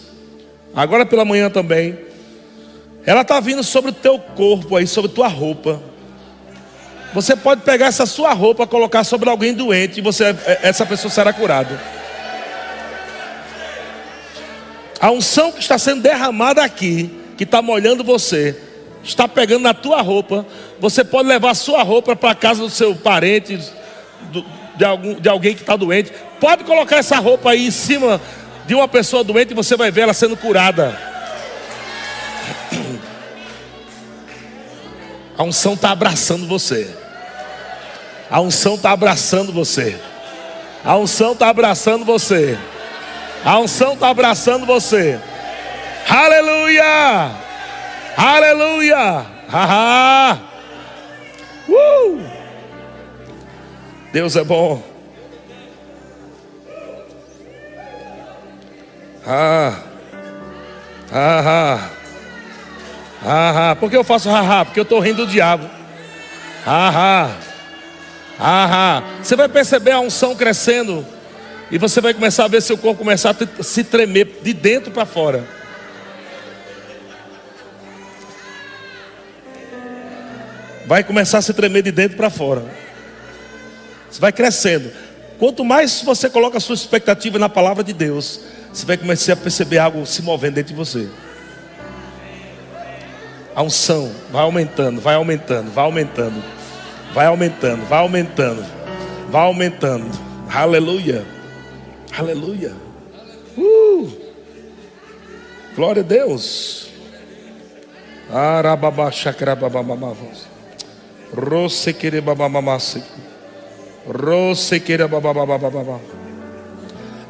agora 0.77 1.07
pela 1.07 1.25
manhã 1.25 1.49
também, 1.49 1.99
ela 3.07 3.23
está 3.23 3.40
vindo 3.40 3.62
sobre 3.62 3.90
o 3.92 3.94
teu 3.94 4.18
corpo 4.18 4.77
aí, 4.77 4.87
sobre 4.87 5.11
tua 5.12 5.29
roupa. 5.29 5.81
Você 7.14 7.35
pode 7.35 7.62
pegar 7.62 7.87
essa 7.87 8.05
sua 8.05 8.35
roupa, 8.35 8.66
colocar 8.66 9.03
sobre 9.03 9.31
alguém 9.31 9.55
doente 9.55 10.01
e 10.01 10.03
você, 10.03 10.25
é, 10.25 10.59
essa 10.64 10.85
pessoa 10.85 11.11
será 11.11 11.33
curada. 11.33 12.00
A 15.01 15.11
unção 15.11 15.51
que 15.51 15.61
está 15.61 15.79
sendo 15.79 16.03
derramada 16.03 16.63
aqui, 16.63 17.11
que 17.39 17.45
está 17.45 17.63
molhando 17.63 18.05
você, 18.05 18.55
está 19.03 19.27
pegando 19.27 19.63
na 19.63 19.73
tua 19.73 20.03
roupa. 20.03 20.45
Você 20.79 21.03
pode 21.03 21.27
levar 21.27 21.53
a 21.53 21.55
sua 21.55 21.83
roupa 21.83 22.15
para 22.15 22.33
a 22.33 22.35
casa 22.35 22.61
do 22.61 22.69
seu 22.69 22.95
parente, 22.95 23.59
do, 24.31 24.45
de, 24.77 24.85
algum, 24.85 25.15
de 25.15 25.29
alguém 25.29 25.55
que 25.55 25.63
está 25.63 25.75
doente. 25.75 26.13
Pode 26.39 26.65
colocar 26.65 26.97
essa 26.97 27.19
roupa 27.19 27.51
aí 27.51 27.67
em 27.67 27.71
cima 27.71 28.21
de 28.67 28.75
uma 28.75 28.87
pessoa 28.87 29.25
doente 29.25 29.53
e 29.53 29.55
você 29.55 29.75
vai 29.75 29.91
ver 29.91 30.03
ela 30.03 30.15
sendo 30.15 30.37
curada. 30.37 30.99
A 35.37 35.43
unção 35.43 35.73
está 35.73 35.91
abraçando 35.91 36.47
você. 36.47 36.95
A 38.31 38.41
unção 38.43 38.75
está 38.75 38.91
abraçando 38.91 39.51
você. 39.51 39.99
A 40.85 40.97
unção 40.99 41.33
está 41.33 41.49
abraçando 41.49 42.05
você. 42.05 42.59
A 43.44 43.59
unção 43.59 43.94
está 43.94 44.09
abraçando 44.09 44.66
você. 44.66 45.18
Aleluia! 46.09 47.31
Aleluia! 48.16 49.26
Haha! 49.48 50.38
Uh! 51.68 52.20
Deus 54.12 54.37
é 54.37 54.44
bom. 54.44 54.83
Ah! 59.26 59.79
Ah! 61.12 61.90
Ah! 63.24 63.76
Por 63.79 63.90
que 63.90 63.96
eu 63.96 64.05
faço 64.05 64.29
haha? 64.29 64.64
Porque 64.64 64.81
eu 64.81 64.85
estou 64.85 65.00
rindo 65.00 65.24
do 65.24 65.31
diabo. 65.31 65.68
Ah! 66.66 67.31
Ah! 68.38 69.03
Você 69.22 69.37
vai 69.37 69.48
perceber 69.48 69.92
a 69.92 70.00
unção 70.00 70.35
crescendo. 70.35 71.07
E 71.71 71.79
você 71.79 72.01
vai 72.01 72.13
começar 72.13 72.45
a 72.45 72.49
ver 72.49 72.61
seu 72.61 72.77
corpo 72.77 72.99
começar 72.99 73.31
a 73.31 73.63
se 73.63 73.85
tremer 73.85 74.41
de 74.43 74.53
dentro 74.53 74.91
para 74.91 75.07
fora. 75.07 75.45
Vai 80.87 81.05
começar 81.05 81.39
a 81.39 81.43
se 81.43 81.55
tremer 81.55 81.83
de 81.83 81.93
dentro 81.93 82.17
para 82.17 82.29
fora. 82.29 82.65
Você 84.11 84.21
vai 84.21 84.33
crescendo. 84.33 84.91
Quanto 85.39 85.65
mais 85.65 86.03
você 86.03 86.29
coloca 86.29 86.59
a 86.59 86.61
sua 86.61 86.75
expectativa 86.75 87.39
na 87.39 87.49
palavra 87.49 87.85
de 87.85 87.93
Deus, 87.93 88.41
você 88.73 88.85
vai 88.85 88.97
começar 88.97 89.35
a 89.35 89.37
perceber 89.37 89.79
algo 89.79 90.05
se 90.05 90.21
movendo 90.23 90.55
dentro 90.55 90.73
de 90.73 90.77
você. 90.77 91.09
A 93.55 93.63
unção 93.63 94.11
vai 94.33 94.43
aumentando, 94.43 95.01
vai 95.01 95.15
aumentando, 95.15 95.71
vai 95.71 95.85
aumentando, 95.85 96.43
vai 97.15 97.27
aumentando, 97.27 97.85
vai 97.87 97.99
aumentando, 98.01 98.65
vai 99.31 99.43
aumentando. 99.43 100.11
Aleluia. 100.53 101.39
Aleluia. 102.16 102.75
Uh! 103.57 104.11
Glória 105.75 106.03
a 106.03 106.05
Deus. 106.05 106.88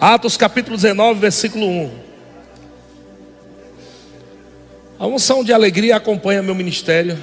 Atos 0.00 0.36
capítulo 0.36 0.76
19, 0.76 1.20
versículo 1.20 1.66
1. 1.66 1.90
A 4.98 5.06
unção 5.06 5.44
de 5.44 5.52
alegria 5.52 5.96
acompanha 5.96 6.42
meu 6.42 6.54
ministério. 6.54 7.18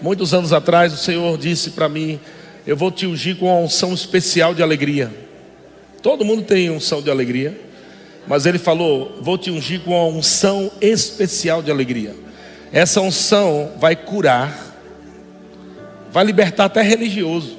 Muitos 0.00 0.32
anos 0.32 0.52
atrás 0.52 0.92
o 0.92 0.96
Senhor 0.96 1.36
disse 1.36 1.70
para 1.70 1.88
mim: 1.88 2.20
Eu 2.64 2.76
vou 2.76 2.92
te 2.92 3.06
ungir 3.06 3.36
com 3.36 3.46
uma 3.46 3.58
unção 3.58 3.92
especial 3.92 4.54
de 4.54 4.62
alegria. 4.62 5.23
Todo 6.04 6.22
mundo 6.22 6.42
tem 6.42 6.68
unção 6.68 7.00
de 7.00 7.10
alegria, 7.10 7.58
mas 8.26 8.44
Ele 8.44 8.58
falou: 8.58 9.16
Vou 9.22 9.38
te 9.38 9.50
ungir 9.50 9.80
com 9.80 9.92
uma 9.92 10.04
unção 10.18 10.70
especial 10.78 11.62
de 11.62 11.70
alegria. 11.70 12.14
Essa 12.70 13.00
unção 13.00 13.72
vai 13.78 13.96
curar, 13.96 14.76
vai 16.12 16.22
libertar 16.22 16.66
até 16.66 16.82
religioso. 16.82 17.56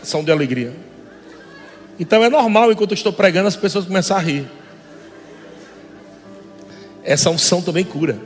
Unção 0.00 0.22
de 0.22 0.30
alegria. 0.30 0.72
Então 1.98 2.22
é 2.22 2.30
normal, 2.30 2.70
enquanto 2.70 2.92
eu 2.92 2.94
estou 2.94 3.12
pregando, 3.12 3.48
as 3.48 3.56
pessoas 3.56 3.84
começam 3.84 4.16
a 4.16 4.20
rir. 4.20 4.46
Essa 7.02 7.30
unção 7.30 7.60
também 7.60 7.82
cura. 7.82 8.16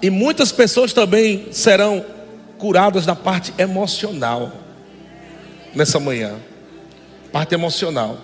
E 0.00 0.08
muitas 0.08 0.52
pessoas 0.52 0.92
também 0.92 1.48
serão 1.50 2.06
curadas 2.58 3.04
na 3.04 3.16
parte 3.16 3.52
emocional 3.58 4.67
nessa 5.74 5.98
manhã. 5.98 6.36
Parte 7.32 7.54
emocional. 7.54 8.18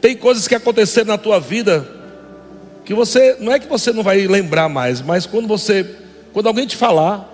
Tem 0.00 0.16
coisas 0.16 0.48
que 0.48 0.54
aconteceram 0.54 1.08
na 1.08 1.18
tua 1.18 1.38
vida 1.38 1.86
que 2.84 2.94
você 2.94 3.36
não 3.38 3.52
é 3.52 3.58
que 3.58 3.68
você 3.68 3.92
não 3.92 4.02
vai 4.02 4.26
lembrar 4.26 4.68
mais, 4.68 5.00
mas 5.00 5.26
quando 5.26 5.46
você 5.46 5.86
quando 6.32 6.46
alguém 6.46 6.66
te 6.66 6.76
falar, 6.76 7.28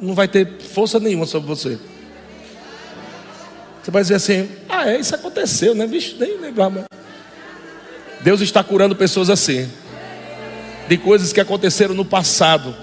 não 0.00 0.14
vai 0.14 0.28
ter 0.28 0.58
força 0.60 0.98
nenhuma 0.98 1.26
sobre 1.26 1.48
você. 1.48 1.78
Você 3.82 3.90
vai 3.90 4.02
dizer 4.02 4.14
assim: 4.14 4.48
ah, 4.68 4.90
é, 4.90 4.98
isso 4.98 5.14
aconteceu, 5.14 5.74
né? 5.74 5.86
Vixe, 5.86 6.16
nem 6.18 6.38
lembrava. 6.38 6.84
Deus 8.20 8.40
está 8.40 8.62
curando 8.62 8.94
pessoas 8.94 9.28
assim, 9.28 9.68
de 10.88 10.96
coisas 10.96 11.32
que 11.32 11.40
aconteceram 11.40 11.94
no 11.94 12.04
passado 12.04 12.74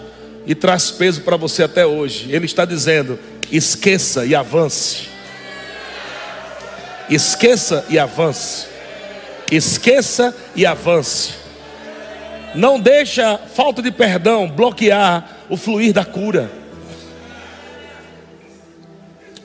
e 0.46 0.54
traz 0.54 0.92
peso 0.92 1.22
para 1.22 1.38
você 1.38 1.64
até 1.64 1.86
hoje. 1.86 2.32
Ele 2.32 2.46
está 2.46 2.66
dizendo: 2.66 3.18
esqueça 3.52 4.26
e 4.26 4.36
avance. 4.36 5.10
Esqueça 7.10 7.86
e 7.90 7.98
avance. 7.98 8.68
Esqueça 9.52 10.36
e 10.56 10.66
avance. 10.66 11.34
Não 12.54 12.80
deixa 12.80 13.38
falta 13.38 13.82
de 13.82 13.92
perdão 13.92 14.50
bloquear 14.50 15.38
o 15.50 15.58
fluir 15.58 15.94
da 15.94 16.06
cura. 16.06 16.52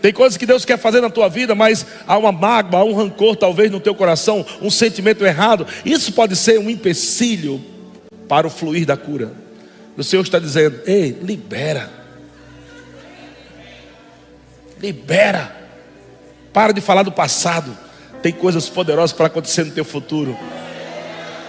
Tem 0.00 0.12
coisas 0.12 0.36
que 0.36 0.44
Deus 0.44 0.66
quer 0.66 0.78
fazer 0.78 1.00
na 1.00 1.08
tua 1.08 1.30
vida, 1.30 1.54
mas 1.54 1.86
há 2.06 2.18
uma 2.18 2.30
mágoa, 2.30 2.80
há 2.80 2.84
um 2.84 2.92
rancor 2.92 3.36
talvez 3.36 3.70
no 3.70 3.80
teu 3.80 3.94
coração, 3.94 4.44
um 4.60 4.70
sentimento 4.70 5.24
errado. 5.24 5.66
Isso 5.82 6.12
pode 6.12 6.36
ser 6.36 6.58
um 6.58 6.68
empecilho 6.68 7.64
para 8.28 8.46
o 8.46 8.50
fluir 8.50 8.84
da 8.84 8.98
cura. 8.98 9.32
O 9.96 10.04
Senhor 10.04 10.22
está 10.22 10.38
dizendo: 10.38 10.78
ei, 10.84 11.18
libera. 11.22 11.90
Libera. 14.78 15.63
Para 16.54 16.72
de 16.72 16.80
falar 16.80 17.02
do 17.02 17.12
passado. 17.12 17.76
Tem 18.22 18.32
coisas 18.32 18.68
poderosas 18.68 19.12
para 19.12 19.26
acontecer 19.26 19.64
no 19.64 19.72
teu 19.72 19.84
futuro. 19.84 20.38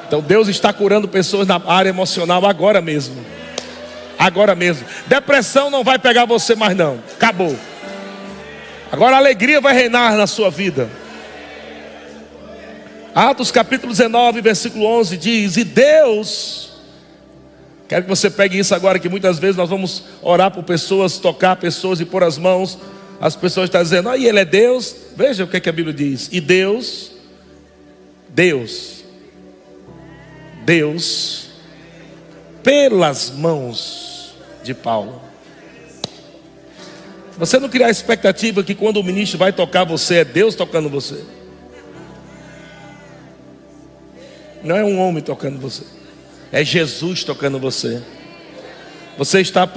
Então 0.08 0.20
Deus 0.20 0.48
está 0.48 0.74
curando 0.74 1.08
pessoas 1.08 1.48
na 1.48 1.62
área 1.65 1.89
emocional 1.89 2.46
agora 2.46 2.82
mesmo. 2.82 3.24
Agora 4.18 4.56
mesmo. 4.56 4.86
Depressão 5.08 5.70
não 5.70 5.84
vai 5.84 6.00
pegar 6.00 6.26
você 6.26 6.56
mais 6.56 6.76
não. 6.76 7.00
Acabou. 7.13 7.56
Agora 8.91 9.15
a 9.15 9.20
alegria 9.20 9.62
vai 9.62 9.74
reinar 9.74 10.18
na 10.18 10.26
sua 10.26 10.50
vida. 10.50 10.89
Atos 13.13 13.52
capítulo 13.52 13.91
19, 13.91 14.41
versículo 14.41 14.86
11 14.86 15.18
diz: 15.18 15.58
E 15.58 15.63
Deus, 15.63 16.72
quero 17.88 18.04
que 18.04 18.10
você 18.10 18.30
pegue 18.30 18.58
isso 18.58 18.74
agora, 18.76 19.00
que 19.00 19.08
muitas 19.08 19.39
vezes 19.39 19.56
nós 19.56 19.70
vamos 19.70 20.04
orar 20.22 20.52
por 20.52 20.63
pessoas, 20.63 21.18
tocar 21.18 21.56
pessoas 21.56 22.00
e 22.02 22.06
pôr 22.06 22.24
as 22.24 22.38
mãos. 22.38 22.78
As 23.19 23.36
pessoas 23.36 23.65
estão 23.67 23.82
dizendo, 23.82 24.10
ah, 24.10 24.17
e 24.17 24.25
Ele 24.25 24.39
é 24.39 24.45
Deus. 24.45 24.95
Veja 25.15 25.43
o 25.43 25.47
que, 25.47 25.58
é 25.58 25.60
que 25.60 25.69
a 25.69 25.73
Bíblia 25.73 25.93
diz: 25.93 26.30
E 26.32 26.41
Deus, 26.41 27.12
Deus, 28.30 29.04
Deus, 30.65 31.49
pelas 32.63 33.32
mãos 33.32 34.36
de 34.63 34.73
Paulo. 34.73 35.21
Você 37.38 37.60
não 37.60 37.67
criar 37.67 37.88
a 37.88 37.91
expectativa 37.91 38.63
que 38.63 38.73
quando 38.73 38.97
o 38.97 39.04
ministro 39.04 39.38
vai 39.38 39.51
tocar 39.51 39.84
você, 39.84 40.15
é 40.15 40.25
Deus 40.25 40.56
tocando 40.56 40.89
você. 40.89 41.23
Não 44.63 44.75
é 44.75 44.84
um 44.84 44.99
homem 44.99 45.21
tocando 45.21 45.60
você. 45.60 45.84
É 46.51 46.63
Jesus 46.63 47.23
tocando 47.23 47.60
você. 47.60 48.01
Você 49.17 49.41
está, 49.41 49.67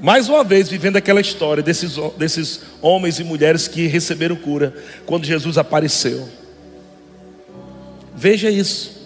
mais 0.00 0.28
uma 0.30 0.42
vez, 0.42 0.68
vivendo 0.68 0.96
aquela 0.96 1.20
história 1.20 1.62
desses, 1.62 1.96
desses 2.16 2.60
homens 2.80 3.18
e 3.20 3.24
mulheres 3.24 3.68
que 3.68 3.86
receberam 3.86 4.34
cura 4.34 4.74
quando 5.04 5.26
Jesus 5.26 5.58
apareceu. 5.58 6.26
Veja 8.16 8.50
isso. 8.50 8.98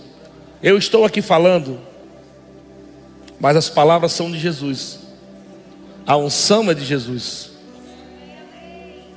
Eu 0.62 0.78
estou 0.78 1.04
aqui 1.04 1.20
falando, 1.20 1.80
mas 3.40 3.56
as 3.56 3.68
palavras 3.68 4.12
são 4.12 4.30
de 4.30 4.38
Jesus. 4.38 5.00
A 6.06 6.16
unção 6.16 6.70
é 6.70 6.74
de 6.74 6.84
Jesus. 6.84 7.50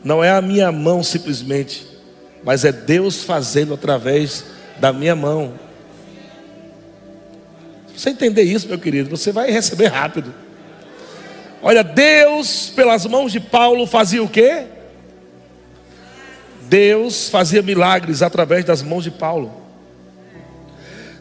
Não 0.04 0.24
é 0.24 0.32
a 0.32 0.42
minha 0.42 0.72
mão 0.72 1.04
simplesmente, 1.04 1.86
mas 2.44 2.66
é 2.66 2.72
Deus 2.72 3.24
fazendo 3.24 3.74
através 3.74 4.46
da 4.80 4.92
minha 4.92 5.16
mão. 5.16 5.54
Se 7.88 8.00
você 8.00 8.10
entender 8.10 8.44
isso, 8.44 8.68
meu 8.68 8.80
querido, 8.80 9.10
você 9.10 9.32
vai 9.32 9.52
receber 9.52 9.88
rápido. 9.88 10.34
Olha, 11.62 11.84
Deus, 11.84 12.70
pelas 12.70 13.06
mãos 13.06 13.32
de 13.32 13.40
Paulo, 13.40 13.88
fazia 13.88 14.22
o 14.22 14.30
quê? 14.30 14.66
Deus 16.62 17.30
fazia 17.30 17.62
milagres 17.62 18.22
através 18.22 18.64
das 18.64 18.82
mãos 18.82 19.04
de 19.04 19.12
Paulo. 19.12 19.52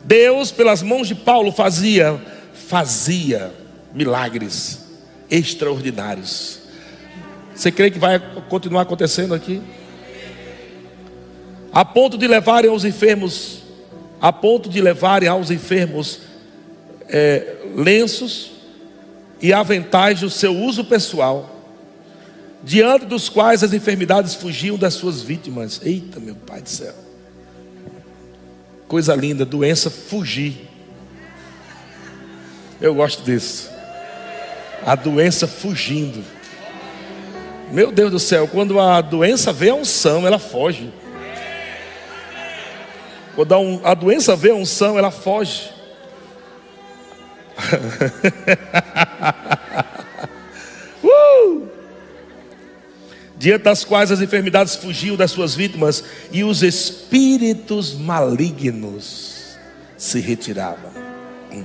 Deus, 0.04 0.52
pelas 0.52 0.82
mãos 0.82 1.08
de 1.08 1.14
Paulo, 1.14 1.50
fazia, 1.52 2.20
fazia 2.52 3.52
milagres 3.94 4.84
extraordinários. 5.30 6.60
Você 7.54 7.72
crê 7.72 7.90
que 7.90 7.98
vai 7.98 8.20
continuar 8.48 8.82
acontecendo 8.82 9.34
aqui? 9.34 9.62
A 11.72 11.84
ponto 11.84 12.18
de 12.18 12.26
levarem 12.26 12.70
aos 12.70 12.84
enfermos, 12.84 13.62
a 14.20 14.32
ponto 14.32 14.68
de 14.68 14.80
levarem 14.80 15.28
aos 15.28 15.50
enfermos 15.50 16.20
é, 17.08 17.56
lenços 17.74 18.55
e 19.40 19.52
aventais 19.52 20.20
do 20.20 20.30
seu 20.30 20.54
uso 20.56 20.84
pessoal, 20.84 21.50
diante 22.62 23.06
dos 23.06 23.28
quais 23.28 23.62
as 23.62 23.72
enfermidades 23.72 24.34
fugiam 24.34 24.76
das 24.76 24.94
suas 24.94 25.22
vítimas. 25.22 25.80
Eita, 25.84 26.18
meu 26.18 26.34
Pai 26.34 26.62
do 26.62 26.68
céu. 26.68 26.94
Coisa 28.88 29.14
linda, 29.14 29.44
doença 29.44 29.90
fugir. 29.90 30.68
Eu 32.80 32.94
gosto 32.94 33.22
disso. 33.22 33.70
A 34.84 34.94
doença 34.94 35.46
fugindo. 35.46 36.22
Meu 37.72 37.90
Deus 37.90 38.12
do 38.12 38.18
céu, 38.18 38.46
quando 38.46 38.78
a 38.78 39.00
doença 39.00 39.52
vê 39.52 39.70
a 39.70 39.74
unção, 39.74 40.26
ela 40.26 40.38
foge. 40.38 40.92
Quando 43.34 43.80
a, 43.84 43.92
doença 43.92 44.36
vê 44.36 44.50
a 44.50 44.54
unção, 44.54 44.98
ela 44.98 45.10
foge. 45.10 45.75
uh! 51.02 51.68
Diante 53.36 53.64
das 53.64 53.84
quais 53.84 54.10
as 54.10 54.20
enfermidades 54.20 54.76
fugiam 54.76 55.16
das 55.16 55.30
suas 55.30 55.54
vítimas 55.54 56.02
e 56.32 56.42
os 56.42 56.62
espíritos 56.62 57.94
malignos 57.94 59.58
se 59.96 60.20
retiravam. 60.20 60.90
Hum. 61.52 61.64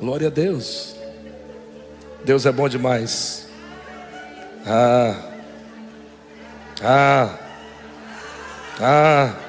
Glória 0.00 0.28
a 0.28 0.30
Deus. 0.30 0.94
Deus 2.24 2.46
é 2.46 2.52
bom 2.52 2.68
demais. 2.68 3.48
Ah, 4.66 5.14
ah, 6.82 7.38
ah. 8.80 9.45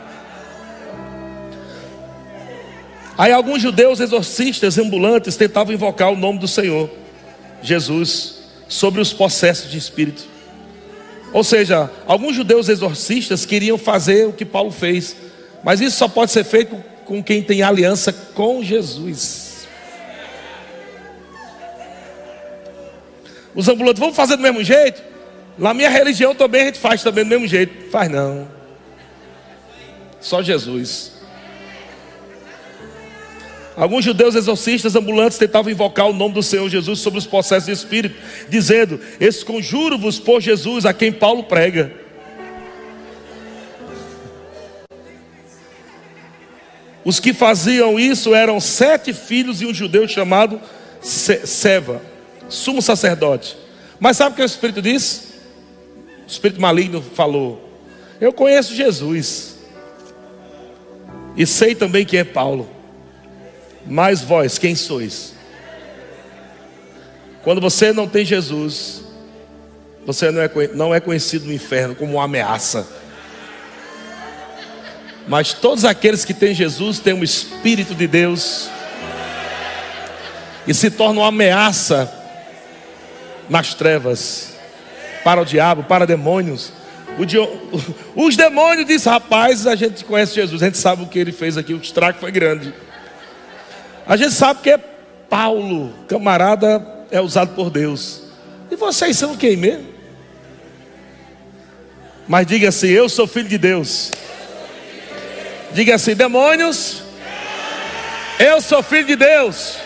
Aí 3.18 3.32
alguns 3.32 3.62
judeus 3.62 4.00
exorcistas 4.00 4.78
ambulantes 4.78 5.36
tentavam 5.36 5.74
invocar 5.74 6.12
o 6.12 6.16
nome 6.16 6.38
do 6.38 6.48
Senhor, 6.48 6.90
Jesus, 7.64 8.36
sobre 8.68 9.02
os 9.02 9.12
possessos 9.12 9.72
de 9.72 9.78
espírito. 9.78 10.24
Ou 11.34 11.44
seja, 11.44 11.90
alguns 12.06 12.36
judeus 12.36 12.70
exorcistas 12.70 13.46
queriam 13.46 13.78
fazer 13.78 14.28
o 14.28 14.34
que 14.34 14.46
Paulo 14.46 14.72
fez, 14.72 15.16
mas 15.64 15.82
isso 15.82 15.98
só 15.98 16.08
pode 16.08 16.32
ser 16.32 16.44
feito 16.44 16.76
com 17.06 17.24
quem 17.24 17.42
tem 17.42 17.64
aliança 17.64 18.14
com 18.14 18.64
Jesus. 18.64 19.68
Os 23.56 23.68
ambulantes, 23.68 24.00
vamos 24.00 24.16
fazer 24.16 24.36
do 24.36 24.44
mesmo 24.44 24.64
jeito? 24.64 25.02
Na 25.58 25.74
minha 25.74 25.90
religião 25.90 26.36
também 26.36 26.62
a 26.62 26.66
gente 26.66 26.78
faz 26.78 27.02
também 27.02 27.24
do 27.24 27.30
mesmo 27.30 27.48
jeito. 27.48 27.90
Faz 27.90 28.12
não. 28.12 28.48
Só 30.22 30.44
Jesus. 30.44 31.17
Alguns 33.78 34.04
judeus 34.04 34.34
exorcistas 34.34 34.96
ambulantes 34.96 35.38
tentavam 35.38 35.72
invocar 35.72 36.08
o 36.08 36.14
nome 36.14 36.34
do 36.34 36.42
Senhor 36.42 36.68
Jesus 36.68 37.00
sobre 37.00 37.20
os 37.20 37.28
processos 37.28 37.68
de 37.68 37.72
espírito, 37.74 38.20
dizendo: 38.50 39.00
Esconjuro-vos 39.20 40.18
por 40.18 40.42
Jesus, 40.42 40.84
a 40.84 40.96
quem 40.96 41.12
Paulo 41.12 41.44
prega. 41.44 41.94
Os 47.06 47.20
que 47.20 47.34
faziam 47.34 48.00
isso 48.00 48.34
eram 48.34 48.60
sete 48.60 49.14
filhos 49.14 49.62
e 49.62 49.68
um 49.68 49.74
judeu 49.74 50.08
chamado 50.08 50.60
Seva, 51.00 52.02
sumo 52.50 52.82
sacerdote. 52.82 53.56
Mas 54.00 54.18
sabe 54.18 54.34
o 54.34 54.36
que 54.38 54.42
o 54.42 54.46
Espírito 54.46 54.82
disse? 54.82 55.36
O 56.26 56.28
Espírito 56.28 56.60
maligno 56.60 57.00
falou: 57.00 57.62
Eu 58.20 58.34
conheço 58.34 58.74
Jesus, 58.74 59.60
e 61.36 61.46
sei 61.46 61.76
também 61.76 62.04
quem 62.04 62.22
é 62.22 62.24
Paulo. 62.24 62.77
Mas 63.90 64.22
vós, 64.22 64.58
quem 64.58 64.76
sois? 64.76 65.34
Quando 67.44 67.62
você 67.62 67.94
não 67.94 68.08
tem 68.08 68.26
Jesus, 68.26 69.04
você 70.06 70.32
não 70.32 70.42
é, 70.42 70.50
não 70.74 70.96
é 70.96 71.00
conhecido 71.00 71.46
no 71.46 71.54
inferno 71.54 71.96
como 71.96 72.14
uma 72.14 72.26
ameaça. 72.26 72.88
Mas 75.28 75.54
todos 75.54 75.86
aqueles 75.86 76.24
que 76.24 76.34
têm 76.34 76.54
Jesus 76.54 77.00
têm 77.00 77.14
o 77.14 77.24
Espírito 77.24 77.94
de 77.94 78.08
Deus 78.08 78.70
e 80.66 80.74
se 80.74 80.90
tornam 80.90 81.22
uma 81.22 81.30
ameaça 81.30 82.12
nas 83.50 83.74
trevas 83.74 84.54
para 85.24 85.42
o 85.42 85.46
diabo, 85.46 85.84
para 85.84 86.06
demônios. 86.06 86.72
Os 88.16 88.38
demônios 88.38 88.86
dizem: 88.88 89.12
rapaz, 89.12 89.66
a 89.66 89.76
gente 89.76 90.06
conhece 90.06 90.36
Jesus, 90.36 90.62
a 90.62 90.66
gente 90.66 90.78
sabe 90.78 91.04
o 91.04 91.08
que 91.08 91.18
ele 91.18 91.32
fez 91.32 91.58
aqui, 91.58 91.74
o 91.74 91.78
estrago 91.78 92.20
foi 92.20 92.32
grande. 92.32 92.74
A 94.08 94.16
gente 94.16 94.32
sabe 94.32 94.62
que 94.62 94.70
é 94.70 94.78
Paulo, 95.30 95.94
camarada, 96.08 96.86
é 97.12 97.20
usado 97.20 97.54
por 97.54 97.70
Deus. 97.70 98.24
E 98.72 98.76
vocês 98.78 99.18
são 99.18 99.36
quem 99.36 99.58
mesmo? 99.58 99.86
Mas 102.26 102.48
diga 102.48 102.70
assim: 102.70 102.88
Eu 102.88 103.10
sou 103.10 103.28
filho 103.28 103.50
de 103.50 103.58
Deus. 103.58 104.12
Diga 105.74 105.96
assim: 105.96 106.16
demônios, 106.16 107.04
eu 108.40 108.62
sou 108.62 108.82
filho 108.82 109.08
de 109.08 109.16
Deus. 109.18 109.78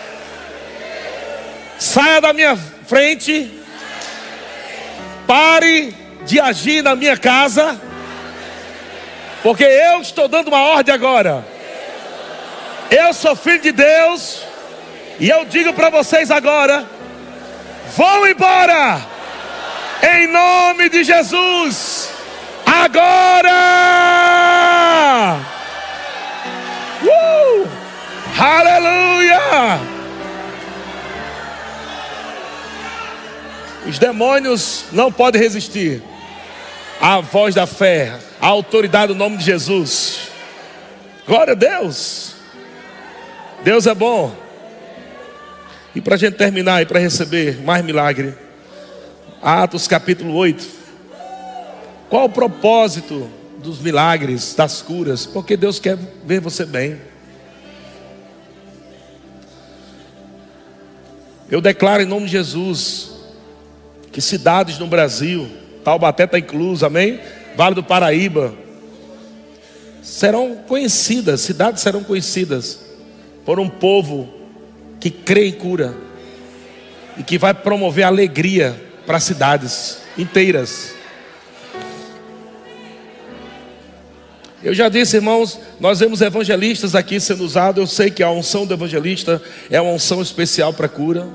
Saia 1.80 2.22
da 2.22 2.32
minha 2.32 2.56
frente. 2.56 3.60
Pare 5.26 5.96
de 6.26 6.40
agir 6.40 6.84
na 6.84 6.96
minha 6.96 7.18
casa. 7.18 7.80
Porque 9.42 9.64
eu 9.64 10.02
estou 10.02 10.28
dando 10.28 10.50
uma 10.50 10.62
ordem 10.62 10.94
agora. 10.94 11.51
Eu 12.92 13.14
sou 13.14 13.38
filho 13.38 13.62
de 13.62 13.72
Deus. 13.72 14.44
E 15.18 15.30
eu 15.30 15.46
digo 15.46 15.72
para 15.72 15.90
vocês 15.90 16.30
agora: 16.30 16.86
vão 17.96 18.28
embora. 18.28 19.00
Em 20.04 20.28
nome 20.28 20.90
de 20.90 21.02
Jesus. 21.06 22.10
Agora. 22.66 23.50
Uh! 27.02 27.68
Aleluia! 28.38 29.80
Os 33.88 33.98
demônios 33.98 34.86
não 34.92 35.12
podem 35.12 35.42
resistir 35.42 36.04
à 37.00 37.22
voz 37.22 37.56
da 37.56 37.66
fé, 37.66 38.14
à 38.40 38.48
autoridade 38.48 39.14
do 39.14 39.16
nome 39.16 39.38
de 39.38 39.46
Jesus. 39.46 40.28
Glória 41.26 41.54
a 41.54 41.56
Deus. 41.56 42.41
Deus 43.64 43.86
é 43.86 43.94
bom. 43.94 44.36
E 45.94 46.02
para 46.02 46.16
a 46.16 46.18
gente 46.18 46.36
terminar 46.36 46.82
e 46.82 46.86
para 46.86 47.00
receber 47.00 47.62
mais 47.62 47.86
milagre, 47.86 48.34
Atos 49.42 49.88
capítulo 49.88 50.34
8. 50.34 50.68
Qual 52.10 52.26
o 52.26 52.30
propósito 52.30 53.30
dos 53.60 53.80
milagres, 53.80 54.56
das 54.56 54.82
curas? 54.82 55.26
Porque 55.26 55.56
Deus 55.56 55.80
quer 55.80 55.98
ver 56.26 56.40
você 56.40 56.66
bem. 56.66 57.00
Eu 61.50 61.62
declaro 61.62 62.02
em 62.02 62.08
nome 62.08 62.26
de 62.26 62.32
Jesus 62.32 63.12
que 64.12 64.22
cidades 64.22 64.80
no 64.80 64.88
Brasil, 64.88 65.50
Taubaté 65.84 66.24
está 66.24 66.40
incluso, 66.40 66.86
amém? 66.86 67.20
Vale 67.56 67.76
do 67.76 67.84
Paraíba, 67.84 68.54
serão 70.02 70.56
conhecidas, 70.68 71.42
cidades 71.42 71.82
serão 71.82 72.04
conhecidas 72.04 72.91
por 73.46 73.60
um 73.60 73.68
povo 73.68 74.30
que 75.00 75.10
crê 75.10 75.48
em 75.48 75.54
cura 75.54 75.96
e 77.18 77.24
que 77.24 77.38
vai 77.38 77.54
promover 77.54 78.04
alegria 78.04 78.80
para 79.06 79.20
cidades 79.20 80.00
inteiras. 80.18 80.94
Eu 84.64 84.76
já 84.76 84.90
disse, 84.90 85.16
irmãos, 85.16 85.60
nós 85.80 86.00
vemos 86.00 86.22
evangelistas 86.22 86.94
aqui 86.94 87.20
sendo 87.20 87.44
usados. 87.44 87.82
Eu 87.82 87.88
sei 87.88 88.12
que 88.12 88.22
a 88.22 88.30
unção 88.30 88.66
do 88.66 88.74
evangelista 88.74 89.42
é 89.72 89.82
uma 89.82 89.92
unção 89.92 90.22
especial 90.22 90.72
para 90.72 90.88
cura. 90.88 91.28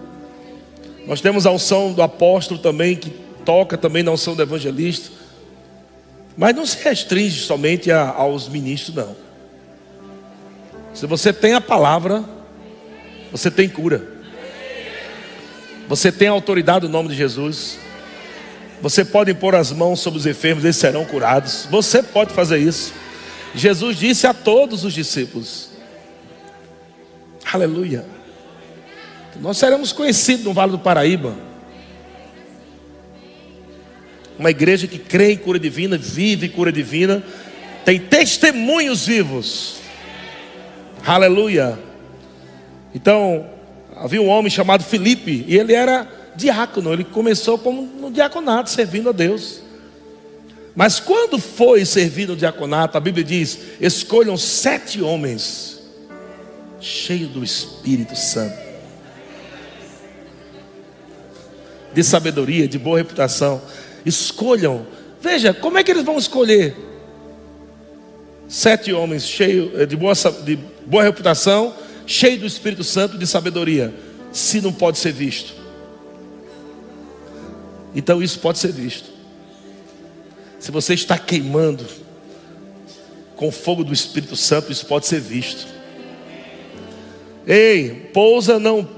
Nós 1.08 1.20
temos 1.20 1.44
a 1.44 1.50
unção 1.50 1.92
do 1.92 2.02
apóstolo 2.02 2.60
também, 2.60 2.94
que 2.94 3.10
toca 3.44 3.76
também 3.76 4.04
na 4.04 4.12
unção 4.12 4.36
do 4.36 4.42
evangelista. 4.42 5.10
Mas 6.36 6.54
não 6.54 6.64
se 6.64 6.82
restringe 6.84 7.40
somente 7.40 7.90
a, 7.90 8.10
aos 8.10 8.48
ministros, 8.48 8.94
não. 8.94 9.25
Se 10.96 11.04
você 11.06 11.30
tem 11.30 11.52
a 11.52 11.60
palavra, 11.60 12.24
você 13.30 13.50
tem 13.50 13.68
cura. 13.68 14.02
Você 15.88 16.10
tem 16.10 16.26
autoridade 16.26 16.86
no 16.86 16.90
nome 16.90 17.10
de 17.10 17.14
Jesus. 17.14 17.78
Você 18.80 19.04
pode 19.04 19.34
pôr 19.34 19.54
as 19.54 19.70
mãos 19.70 20.00
sobre 20.00 20.18
os 20.18 20.24
enfermos, 20.24 20.64
eles 20.64 20.76
serão 20.76 21.04
curados. 21.04 21.68
Você 21.70 22.02
pode 22.02 22.32
fazer 22.32 22.56
isso. 22.56 22.94
Jesus 23.54 23.98
disse 23.98 24.26
a 24.26 24.32
todos 24.32 24.84
os 24.84 24.94
discípulos: 24.94 25.68
Aleluia. 27.52 28.06
Nós 29.38 29.58
seremos 29.58 29.92
conhecidos 29.92 30.46
no 30.46 30.54
Vale 30.54 30.72
do 30.72 30.78
Paraíba. 30.78 31.34
Uma 34.38 34.48
igreja 34.48 34.86
que 34.86 34.98
crê 34.98 35.32
em 35.32 35.36
cura 35.36 35.58
divina, 35.58 35.98
vive 35.98 36.48
cura 36.48 36.72
divina, 36.72 37.22
tem 37.84 38.00
testemunhos 38.00 39.06
vivos 39.06 39.84
Aleluia. 41.06 41.78
Então, 42.92 43.48
havia 43.94 44.20
um 44.20 44.26
homem 44.26 44.50
chamado 44.50 44.82
Filipe, 44.82 45.44
e 45.46 45.56
ele 45.56 45.72
era 45.72 46.08
diácono, 46.34 46.92
ele 46.92 47.04
começou 47.04 47.56
como 47.56 47.82
no 47.82 48.10
diaconato, 48.10 48.68
servindo 48.70 49.10
a 49.10 49.12
Deus. 49.12 49.60
Mas 50.74 50.98
quando 50.98 51.38
foi 51.38 51.84
servir 51.84 52.26
no 52.26 52.34
diaconato, 52.34 52.98
a 52.98 53.00
Bíblia 53.00 53.24
diz: 53.24 53.56
escolham 53.80 54.36
sete 54.36 55.00
homens, 55.00 55.80
cheios 56.80 57.30
do 57.30 57.44
Espírito 57.44 58.16
Santo, 58.16 58.58
de 61.94 62.02
sabedoria, 62.02 62.66
de 62.66 62.80
boa 62.80 62.98
reputação. 62.98 63.62
Escolham, 64.04 64.84
veja, 65.20 65.54
como 65.54 65.78
é 65.78 65.84
que 65.84 65.90
eles 65.92 66.02
vão 66.02 66.18
escolher? 66.18 66.74
Sete 68.48 68.92
homens 68.92 69.24
cheios 69.24 69.70
eh, 69.80 69.86
de 69.86 69.96
boa, 69.96 70.12
de 70.44 70.75
boa 70.86 71.02
reputação, 71.02 71.74
cheios 72.06 72.40
do 72.40 72.46
Espírito 72.46 72.84
Santo 72.84 73.18
de 73.18 73.26
sabedoria, 73.26 73.92
se 74.32 74.60
não 74.60 74.72
pode 74.72 74.98
ser 74.98 75.12
visto. 75.12 75.54
Então 77.94 78.22
isso 78.22 78.38
pode 78.38 78.58
ser 78.58 78.72
visto. 78.72 79.10
Se 80.58 80.70
você 80.70 80.94
está 80.94 81.18
queimando 81.18 81.84
com 83.34 83.48
o 83.48 83.52
fogo 83.52 83.84
do 83.84 83.92
Espírito 83.92 84.36
Santo, 84.36 84.72
isso 84.72 84.86
pode 84.86 85.06
ser 85.06 85.20
visto. 85.20 85.66
Ei, 87.46 88.10
pousa 88.12 88.58
não, 88.58 88.88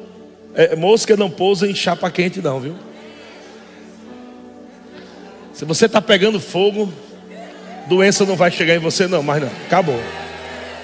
é, 0.55 0.75
mosca 0.75 1.17
não 1.17 1.31
pousa 1.31 1.69
em 1.69 1.75
chapa 1.75 2.11
quente, 2.11 2.41
não, 2.41 2.61
viu? 2.61 2.75
Se 5.53 5.65
você 5.65 5.87
está 5.87 6.01
pegando 6.01 6.41
fogo, 6.41 6.93
doença 7.89 8.25
não 8.25 8.37
vai 8.37 8.51
chegar 8.51 8.75
em 8.75 8.79
você, 8.79 9.07
não, 9.07 9.23
mas 9.23 9.43
não, 9.43 9.51
acabou. 9.67 10.01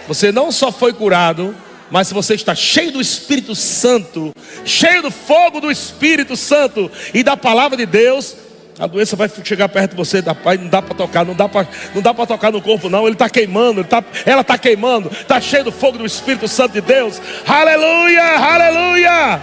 Você 0.07 0.31
não 0.31 0.53
só 0.53 0.71
foi 0.71 0.93
curado, 0.93 1.55
mas 1.91 2.09
se 2.09 2.15
você 2.15 2.35
está 2.35 2.55
cheio 2.55 2.93
do 2.93 3.01
Espírito 3.01 3.55
Santo, 3.55 4.35
cheio 4.65 5.03
do 5.03 5.11
fogo 5.11 5.61
do 5.61 5.71
Espírito 5.71 6.37
Santo 6.37 6.91
e 7.13 7.23
da 7.23 7.37
palavra 7.37 7.77
de 7.77 7.87
Deus, 7.87 8.37
a 8.79 8.87
doença 8.87 9.15
vai 9.15 9.31
chegar 9.45 9.69
perto 9.69 9.93
de 9.93 9.97
você, 9.97 10.23
não 10.61 10.69
dá 10.69 10.83
para 10.83 10.95
tocar, 10.95 11.25
não 11.25 11.35
dá 11.35 11.49
para 11.49 11.69
não 11.95 12.03
dá 12.03 12.13
para 12.13 12.27
tocar 12.27 12.51
no 12.51 12.61
corpo 12.61 12.89
não, 12.89 13.05
ele 13.05 13.13
está 13.13 13.31
queimando, 13.31 13.81
ele 13.81 13.89
tá, 13.89 14.03
ela 14.27 14.41
está 14.41 14.59
queimando, 14.59 15.11
está 15.13 15.41
cheio 15.41 15.65
do 15.65 15.73
fogo 15.73 15.99
do 15.99 16.05
Espírito 16.05 16.49
Santo 16.49 16.73
de 16.73 16.81
Deus. 16.81 17.21
Aleluia, 17.47 18.39
aleluia. 18.39 19.43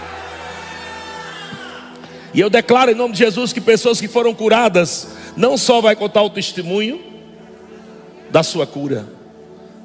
E 2.34 2.40
eu 2.40 2.48
declaro 2.48 2.90
em 2.90 2.94
nome 2.94 3.12
de 3.12 3.20
Jesus 3.20 3.52
que 3.52 3.60
pessoas 3.60 4.00
que 4.00 4.08
foram 4.08 4.34
curadas 4.34 5.08
não 5.36 5.56
só 5.56 5.80
vai 5.80 5.96
contar 5.96 6.22
o 6.22 6.30
testemunho 6.30 7.00
da 8.30 8.42
sua 8.42 8.66
cura, 8.66 9.06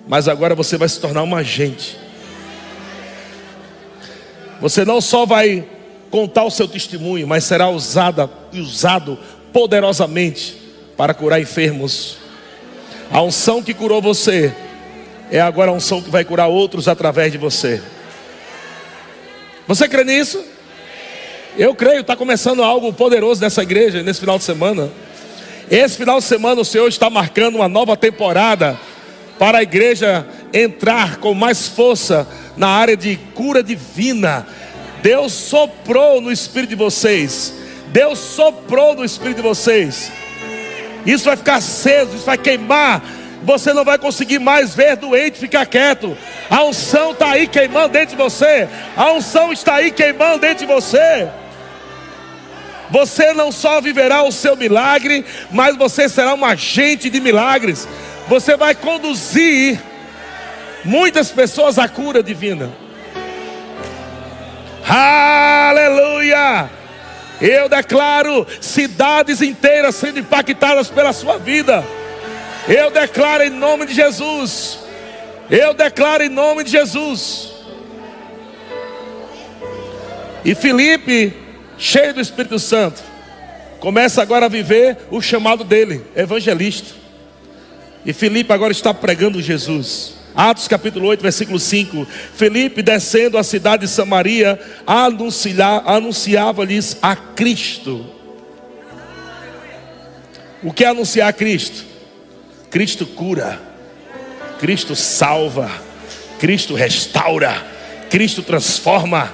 mas 0.08 0.28
agora 0.28 0.56
você 0.56 0.78
vai 0.78 0.88
se 0.88 1.00
tornar 1.00 1.24
um 1.24 1.36
agente. 1.36 1.98
Você 4.62 4.86
não 4.86 5.02
só 5.02 5.26
vai 5.26 5.68
contar 6.10 6.46
o 6.46 6.52
seu 6.52 6.68
testemunho, 6.68 7.28
mas 7.28 7.44
será 7.44 7.70
usada 7.70 8.30
e 8.52 8.60
usado 8.60 9.20
poderosamente 9.52 10.58
para 10.96 11.14
curar 11.14 11.42
enfermos. 11.42 12.18
A 13.12 13.22
unção 13.22 13.62
que 13.62 13.74
curou 13.74 14.02
você 14.02 14.54
é 15.30 15.42
agora 15.42 15.72
a 15.72 15.74
unção 15.74 16.02
que 16.02 16.10
vai 16.10 16.24
curar 16.24 16.48
outros 16.48 16.88
através 16.88 17.32
de 17.32 17.38
você. 17.38 17.82
Você 19.68 19.88
crê 19.88 20.04
nisso? 20.04 20.44
Eu 21.58 21.76
creio, 21.76 22.02
está 22.02 22.16
começando 22.16 22.64
algo 22.64 22.94
poderoso 22.94 23.42
nessa 23.42 23.62
igreja 23.62 24.02
nesse 24.02 24.22
final 24.22 24.38
de 24.38 24.44
semana. 24.46 24.90
Esse 25.70 25.98
final 25.98 26.20
de 26.20 26.24
semana 26.24 26.62
o 26.62 26.66
Senhor 26.66 26.88
está 26.88 27.10
marcando 27.10 27.56
uma 27.56 27.68
nova 27.68 27.98
temporada 27.98 28.80
para 29.38 29.60
a 29.60 29.64
igreja 29.64 30.26
entrar 30.54 31.18
com 31.18 31.34
mais 31.34 31.68
força 31.68 32.28
na 32.56 32.68
área 32.68 32.98
de 32.98 33.16
cura 33.34 33.62
divina. 33.62 34.48
Deus 35.02 35.32
soprou 35.34 36.20
no 36.20 36.32
espírito 36.32 36.70
de 36.70 36.76
vocês. 36.76 37.54
Deus 37.88 38.20
soprou 38.20 38.96
no 38.96 39.06
espírito 39.06 39.38
de 39.38 39.44
vocês. 39.44 40.12
Isso 41.06 41.26
vai 41.26 41.38
ficar 41.38 41.56
aceso, 41.56 42.16
isso 42.16 42.26
vai 42.26 42.38
queimar. 42.38 43.02
Você 43.44 43.72
não 43.72 43.86
vai 43.86 43.98
conseguir 43.98 44.40
mais 44.40 44.76
ver 44.76 44.98
doente 44.98 45.40
ficar 45.40 45.66
quieto. 45.66 46.18
A 46.50 46.64
unção 46.64 47.12
está 47.12 47.32
aí 47.32 47.48
queimando 47.48 47.90
dentro 47.90 48.16
de 48.18 48.22
você. 48.22 48.68
A 48.96 49.12
unção 49.14 49.54
está 49.54 49.76
aí 49.76 49.92
queimando 49.92 50.40
dentro 50.40 50.66
de 50.66 50.74
você. 50.74 51.30
Você 52.90 53.34
não 53.34 53.52
só 53.52 53.82
viverá 53.82 54.24
o 54.24 54.32
seu 54.32 54.56
milagre, 54.56 55.26
mas 55.52 55.76
você 55.76 56.08
será 56.10 56.34
um 56.34 56.44
agente 56.44 57.10
de 57.10 57.20
milagres. 57.20 57.88
Você 58.28 58.58
vai 58.58 58.76
conduzir 58.76 59.80
muitas 60.84 61.32
pessoas 61.32 61.80
à 61.80 61.88
cura 61.88 62.22
divina. 62.22 62.72
Aleluia! 64.88 66.70
Eu 67.40 67.70
declaro 67.70 68.48
cidades 68.60 69.42
inteiras 69.42 69.96
sendo 69.96 70.20
impactadas 70.20 70.90
pela 70.90 71.14
sua 71.14 71.38
vida. 71.38 71.84
Eu 72.68 72.90
declaro 72.90 73.44
em 73.44 73.50
nome 73.50 73.86
de 73.86 73.94
Jesus. 73.94 74.80
Eu 75.50 75.74
declaro 75.74 76.24
em 76.24 76.30
nome 76.30 76.64
de 76.64 76.72
Jesus. 76.72 77.54
E 80.44 80.56
Felipe 80.56 81.34
cheio 81.78 82.14
do 82.14 82.22
Espírito 82.22 82.58
Santo, 82.58 83.02
começa 83.80 84.22
agora 84.22 84.48
a 84.48 84.50
viver 84.50 84.98
o 85.12 85.22
chamado 85.22 85.64
dele, 85.64 86.04
evangelista. 86.16 86.97
E 88.08 88.14
Felipe 88.14 88.54
agora 88.54 88.72
está 88.72 88.94
pregando 88.94 89.42
Jesus. 89.42 90.14
Atos 90.34 90.66
capítulo 90.66 91.08
8, 91.10 91.22
versículo 91.22 91.60
5. 91.60 92.08
Felipe, 92.36 92.82
descendo 92.82 93.38
a 93.38 93.44
cidade 93.44 93.86
de 93.86 93.92
Samaria, 93.92 94.58
anunciava-lhes 95.86 96.98
a 97.02 97.18
Cristo. 97.18 98.06
O 100.64 100.72
que 100.72 100.86
é 100.86 100.88
anunciar 100.88 101.28
a 101.28 101.34
Cristo? 101.34 101.84
Cristo 102.70 103.06
cura, 103.06 103.62
Cristo 104.58 104.96
salva, 104.96 105.70
Cristo 106.40 106.76
restaura, 106.76 107.62
Cristo 108.10 108.42
transforma. 108.42 109.34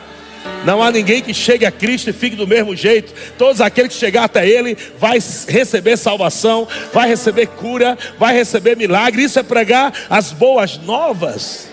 Não 0.65 0.81
há 0.81 0.91
ninguém 0.91 1.21
que 1.21 1.33
chegue 1.33 1.65
a 1.65 1.71
Cristo 1.71 2.09
e 2.09 2.13
fique 2.13 2.35
do 2.35 2.47
mesmo 2.47 2.75
jeito. 2.75 3.13
Todos 3.37 3.61
aqueles 3.61 3.93
que 3.93 3.99
chegar 3.99 4.25
até 4.25 4.47
Ele 4.47 4.77
vai 4.97 5.19
receber 5.47 5.97
salvação, 5.97 6.67
vai 6.93 7.07
receber 7.07 7.47
cura, 7.47 7.97
vai 8.17 8.33
receber 8.33 8.77
milagre. 8.77 9.23
Isso 9.23 9.39
é 9.39 9.43
pregar 9.43 9.93
as 10.09 10.31
boas 10.31 10.77
novas. 10.77 11.69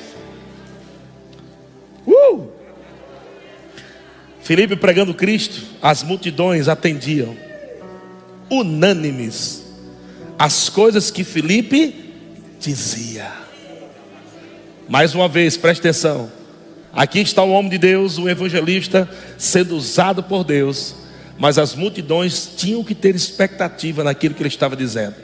Uh! 2.06 2.48
Filipe 4.42 4.74
pregando 4.74 5.14
Cristo, 5.14 5.62
as 5.80 6.02
multidões 6.02 6.66
atendiam, 6.66 7.36
unânimes, 8.50 9.64
as 10.36 10.68
coisas 10.68 11.10
que 11.10 11.22
Filipe 11.22 11.94
dizia. 12.58 13.30
Mais 14.88 15.14
uma 15.14 15.28
vez, 15.28 15.56
preste 15.56 15.80
atenção. 15.80 16.39
Aqui 16.92 17.20
está 17.20 17.42
o 17.42 17.50
homem 17.50 17.70
de 17.70 17.78
Deus, 17.78 18.18
o 18.18 18.28
evangelista, 18.28 19.08
sendo 19.38 19.76
usado 19.76 20.22
por 20.22 20.42
Deus, 20.42 20.94
mas 21.38 21.56
as 21.56 21.74
multidões 21.74 22.50
tinham 22.56 22.82
que 22.82 22.94
ter 22.94 23.14
expectativa 23.14 24.02
naquilo 24.02 24.34
que 24.34 24.42
ele 24.42 24.48
estava 24.48 24.76
dizendo. 24.76 25.14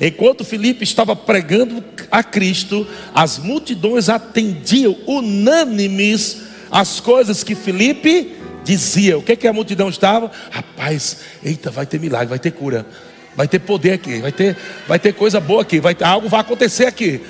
Enquanto 0.00 0.44
Filipe 0.44 0.84
estava 0.84 1.16
pregando 1.16 1.82
a 2.10 2.22
Cristo, 2.22 2.86
as 3.14 3.38
multidões 3.38 4.08
atendiam 4.08 4.96
unânimes 5.06 6.42
as 6.70 7.00
coisas 7.00 7.42
que 7.42 7.54
Filipe 7.54 8.36
dizia. 8.64 9.18
O 9.18 9.22
que, 9.22 9.32
é 9.32 9.36
que 9.36 9.48
a 9.48 9.52
multidão 9.52 9.88
estava? 9.88 10.30
Rapaz, 10.50 11.18
eita, 11.42 11.70
vai 11.70 11.86
ter 11.86 11.98
milagre, 11.98 12.28
vai 12.28 12.38
ter 12.38 12.52
cura, 12.52 12.86
vai 13.34 13.48
ter 13.48 13.58
poder 13.58 13.92
aqui, 13.92 14.20
vai 14.20 14.32
ter, 14.32 14.56
vai 14.86 14.98
ter 14.98 15.14
coisa 15.14 15.40
boa 15.40 15.62
aqui, 15.62 15.80
vai 15.80 15.94
ter, 15.94 16.04
algo 16.04 16.28
vai 16.28 16.40
acontecer 16.40 16.86
aqui. 16.86 17.20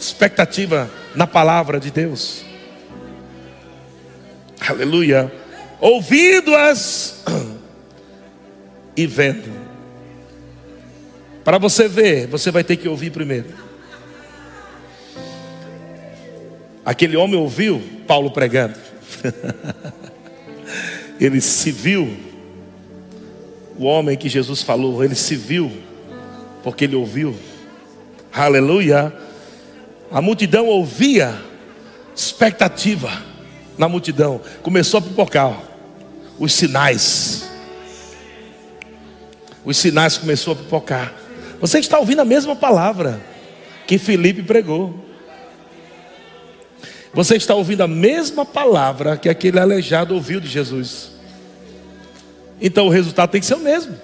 Expectativa 0.00 0.90
na 1.14 1.26
palavra 1.26 1.78
de 1.78 1.90
Deus. 1.90 2.42
Aleluia. 4.66 5.30
Ouvindo-as 5.78 7.22
e 8.96 9.06
vendo. 9.06 9.52
Para 11.44 11.58
você 11.58 11.86
ver, 11.86 12.26
você 12.28 12.50
vai 12.50 12.64
ter 12.64 12.76
que 12.76 12.88
ouvir 12.88 13.10
primeiro. 13.10 13.48
Aquele 16.82 17.18
homem 17.18 17.38
ouviu 17.38 17.82
Paulo 18.06 18.30
pregando. 18.30 18.78
ele 21.20 21.42
se 21.42 21.70
viu. 21.70 22.16
O 23.78 23.84
homem 23.84 24.16
que 24.16 24.30
Jesus 24.30 24.62
falou, 24.62 25.04
ele 25.04 25.14
se 25.14 25.36
viu, 25.36 25.70
porque 26.62 26.84
ele 26.84 26.96
ouviu. 26.96 27.36
Aleluia. 28.32 29.12
A 30.10 30.20
multidão 30.20 30.66
ouvia, 30.66 31.40
expectativa 32.14 33.10
na 33.78 33.88
multidão. 33.88 34.40
Começou 34.62 34.98
a 34.98 35.02
pipocar 35.02 35.60
os 36.38 36.52
sinais. 36.52 37.48
Os 39.64 39.76
sinais 39.76 40.18
começou 40.18 40.54
a 40.54 40.56
pipocar. 40.56 41.14
Você 41.60 41.78
está 41.78 41.98
ouvindo 41.98 42.20
a 42.20 42.24
mesma 42.24 42.56
palavra 42.56 43.20
que 43.86 43.98
Felipe 43.98 44.42
pregou. 44.42 45.04
Você 47.12 47.36
está 47.36 47.54
ouvindo 47.54 47.82
a 47.82 47.88
mesma 47.88 48.44
palavra 48.44 49.16
que 49.16 49.28
aquele 49.28 49.60
aleijado 49.60 50.14
ouviu 50.14 50.40
de 50.40 50.48
Jesus. 50.48 51.10
Então 52.60 52.86
o 52.86 52.90
resultado 52.90 53.30
tem 53.30 53.40
que 53.40 53.46
ser 53.46 53.54
o 53.54 53.60
mesmo. 53.60 53.96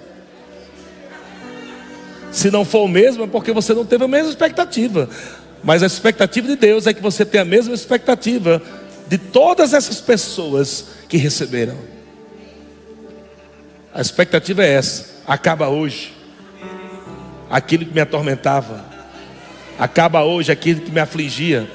Se 2.31 2.51
não 2.51 2.63
for 2.63 2.83
o 2.83 2.87
mesmo, 2.87 3.23
é 3.23 3.27
porque 3.27 3.51
você 3.51 3.73
não 3.73 3.85
teve 3.85 4.03
a 4.03 4.07
mesma 4.07 4.29
expectativa. 4.29 5.09
Mas 5.63 5.83
a 5.83 5.87
expectativa 5.87 6.47
de 6.47 6.55
Deus 6.55 6.87
é 6.87 6.93
que 6.93 7.01
você 7.01 7.25
tenha 7.25 7.41
a 7.41 7.45
mesma 7.45 7.73
expectativa 7.73 8.61
de 9.07 9.17
todas 9.17 9.73
essas 9.73 9.99
pessoas 9.99 10.85
que 11.07 11.17
receberam. 11.17 11.77
A 13.93 14.01
expectativa 14.01 14.63
é 14.63 14.73
essa: 14.73 15.05
acaba 15.25 15.69
hoje 15.69 16.13
aquilo 17.49 17.85
que 17.85 17.93
me 17.93 18.01
atormentava, 18.01 18.85
acaba 19.79 20.23
hoje 20.23 20.51
aquilo 20.51 20.81
que 20.81 20.91
me 20.91 20.99
afligia. 20.99 21.67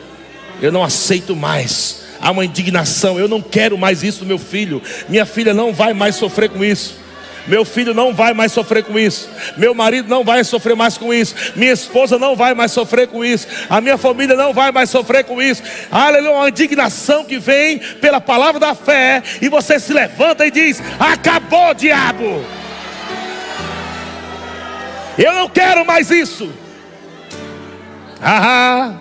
Eu 0.61 0.71
não 0.71 0.85
aceito 0.85 1.35
mais. 1.35 2.03
Há 2.21 2.31
uma 2.31 2.45
indignação. 2.45 3.19
Eu 3.19 3.27
não 3.27 3.43
quero 3.43 3.77
mais 3.77 4.05
isso 4.05 4.21
do 4.21 4.27
meu 4.27 4.39
filho. 4.39 4.81
Minha 5.09 5.27
filha 5.27 5.53
não 5.53 5.73
vai 5.73 5.93
mais 5.93 6.15
sofrer 6.15 6.49
com 6.51 6.65
isso. 6.65 7.02
Meu 7.47 7.65
filho 7.65 7.93
não 7.93 8.15
vai 8.15 8.33
mais 8.33 8.53
sofrer 8.53 8.85
com 8.85 8.99
isso. 8.99 9.29
Meu 9.57 9.75
marido 9.75 10.09
não 10.09 10.23
vai 10.23 10.45
sofrer 10.45 10.77
mais 10.77 10.97
com 10.97 11.13
isso. 11.13 11.35
Minha 11.57 11.73
esposa 11.73 12.19
não 12.19 12.37
vai 12.37 12.55
mais 12.55 12.73
sofrer 12.73 13.09
com 13.09 13.25
isso. 13.25 13.47
A 13.69 13.81
minha 13.81 13.99
família 13.99 14.37
não 14.37 14.53
vai 14.53 14.71
mais 14.71 14.91
sofrer 14.91 15.25
com 15.25 15.43
isso. 15.43 15.63
Aleluia, 15.91 16.33
uma 16.33 16.49
indignação 16.49 17.25
que 17.25 17.39
vem 17.39 17.79
pela 17.79 18.21
palavra 18.21 18.61
da 18.61 18.75
fé. 18.75 19.23
E 19.41 19.49
você 19.49 19.81
se 19.81 19.93
levanta 19.93 20.47
e 20.47 20.51
diz: 20.51 20.81
Acabou, 21.01 21.75
diabo. 21.75 22.45
Eu 25.19 25.33
não 25.35 25.49
quero 25.49 25.85
mais 25.85 26.11
isso. 26.11 26.53
Ah, 28.21 28.95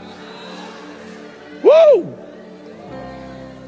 uh! 1.63 2.13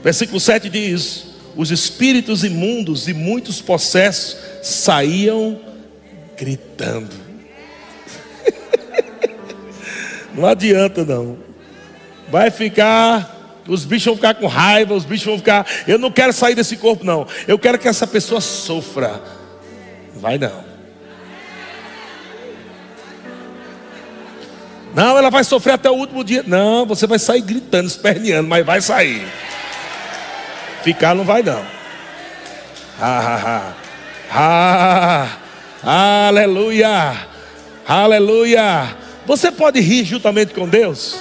Versículo 0.04 0.40
7 0.40 0.68
diz: 0.70 1.33
Os 1.56 1.72
espíritos 1.72 2.44
imundos 2.44 3.08
e 3.08 3.14
muitos 3.14 3.62
possessos 3.62 4.38
saíam 4.62 5.60
gritando. 6.38 7.16
não 10.34 10.46
adianta 10.46 11.06
não. 11.06 11.38
Vai 12.30 12.50
ficar, 12.50 13.62
os 13.68 13.86
bichos 13.86 14.06
vão 14.06 14.16
ficar 14.16 14.34
com 14.36 14.48
raiva, 14.48 14.94
os 14.94 15.06
bichos 15.06 15.26
vão 15.26 15.38
ficar. 15.38 15.68
Eu 15.88 16.00
não 16.00 16.12
quero 16.12 16.34
sair 16.34 16.56
desse 16.56 16.78
corpo, 16.78 17.04
não. 17.04 17.28
Eu 17.48 17.60
quero 17.60 17.78
que 17.78 17.88
essa 17.88 18.08
pessoa 18.08 18.42
sofra. 18.42 19.22
Vai 20.16 20.38
não. 20.38 20.74
Não, 24.94 25.18
ela 25.18 25.30
vai 25.32 25.44
sofrer 25.44 25.74
até 25.74 25.90
o 25.90 25.96
último 25.96 26.24
dia. 26.24 26.44
Não, 26.46 26.86
você 26.86 27.08
vai 27.08 27.18
sair 27.18 27.42
gritando, 27.42 27.88
esperneando, 27.88 28.48
mas 28.48 28.66
vai 28.66 28.80
sair. 28.80 29.26
Ficar 30.84 31.16
não 31.16 31.24
vai 31.24 31.42
não. 31.42 31.66
Aleluia, 35.82 37.28
aleluia. 37.88 38.98
Você 39.26 39.52
pode 39.52 39.80
rir 39.80 40.04
juntamente 40.04 40.54
com 40.54 40.68
Deus? 40.68 41.20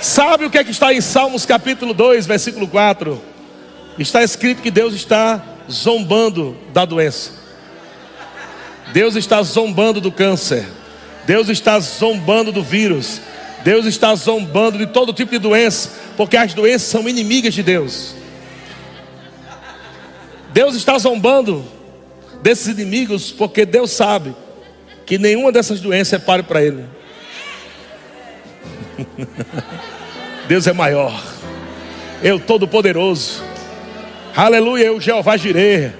Sabe 0.00 0.44
o 0.44 0.50
que 0.50 0.58
é 0.58 0.62
que 0.62 0.70
está 0.70 0.94
em 0.94 1.00
Salmos 1.00 1.44
capítulo 1.44 1.92
2, 1.92 2.26
versículo 2.26 2.68
4? 2.68 3.20
Está 3.98 4.22
escrito 4.22 4.62
que 4.62 4.70
Deus 4.70 4.94
está 4.94 5.42
zombando 5.68 6.56
da 6.72 6.84
doença. 6.84 7.32
Deus 8.92 9.16
está 9.16 9.42
zombando 9.42 10.00
do 10.00 10.12
câncer. 10.12 10.64
Deus 11.26 11.48
está 11.48 11.78
zombando 11.80 12.52
do 12.52 12.62
vírus. 12.62 13.20
Deus 13.64 13.84
está 13.84 14.14
zombando 14.14 14.78
de 14.78 14.86
todo 14.86 15.12
tipo 15.12 15.32
de 15.32 15.40
doença, 15.40 15.90
porque 16.16 16.36
as 16.36 16.54
doenças 16.54 16.88
são 16.88 17.08
inimigas 17.08 17.52
de 17.52 17.64
Deus. 17.64 18.14
Deus 20.52 20.76
está 20.76 20.96
zombando 20.98 21.64
desses 22.42 22.68
inimigos, 22.68 23.32
porque 23.32 23.66
Deus 23.66 23.90
sabe 23.90 24.36
que 25.04 25.18
nenhuma 25.18 25.50
dessas 25.50 25.80
doenças 25.80 26.12
é 26.12 26.18
páreo 26.24 26.44
para 26.44 26.62
Ele. 26.62 26.84
Deus 30.46 30.68
é 30.68 30.72
maior, 30.72 31.20
eu 32.22 32.38
todo-poderoso, 32.38 33.42
aleluia, 34.34 34.84
eu 34.84 35.00
Jeová 35.00 35.36
Jireh, 35.36 35.92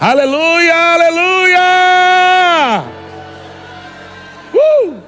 aleluia, 0.00 0.74
aleluia. 0.74 1.60
Uh! 4.60 5.00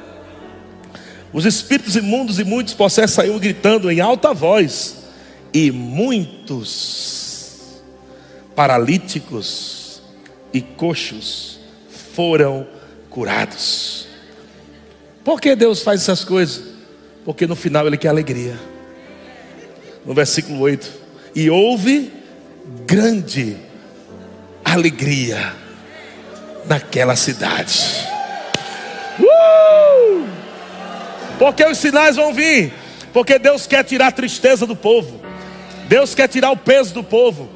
Os 1.32 1.46
espíritos 1.46 1.96
imundos 1.96 2.38
e 2.38 2.44
muitos 2.44 2.74
possessos 2.74 3.16
saíram 3.16 3.38
gritando 3.38 3.90
em 3.90 4.00
alta 4.00 4.34
voz, 4.34 4.96
e 5.52 5.70
muitos 5.70 7.22
paralíticos 8.54 10.02
e 10.52 10.60
coxos 10.60 11.58
foram 12.14 12.66
curados. 13.08 14.06
Por 15.24 15.40
que 15.40 15.54
Deus 15.54 15.82
faz 15.82 16.02
essas 16.02 16.24
coisas? 16.24 16.62
Porque 17.24 17.46
no 17.46 17.54
final 17.54 17.86
Ele 17.86 17.96
quer 17.96 18.08
alegria. 18.08 18.58
No 20.04 20.14
versículo 20.14 20.60
8: 20.60 20.90
E 21.34 21.48
houve 21.48 22.12
grande 22.86 23.56
alegria 24.64 25.54
naquela 26.66 27.14
cidade. 27.14 28.08
Porque 31.38 31.64
os 31.64 31.78
sinais 31.78 32.16
vão 32.16 32.32
vir. 32.32 32.72
Porque 33.12 33.38
Deus 33.38 33.66
quer 33.66 33.84
tirar 33.84 34.08
a 34.08 34.12
tristeza 34.12 34.66
do 34.66 34.76
povo. 34.76 35.20
Deus 35.88 36.14
quer 36.14 36.28
tirar 36.28 36.50
o 36.50 36.56
peso 36.56 36.94
do 36.94 37.02
povo. 37.02 37.48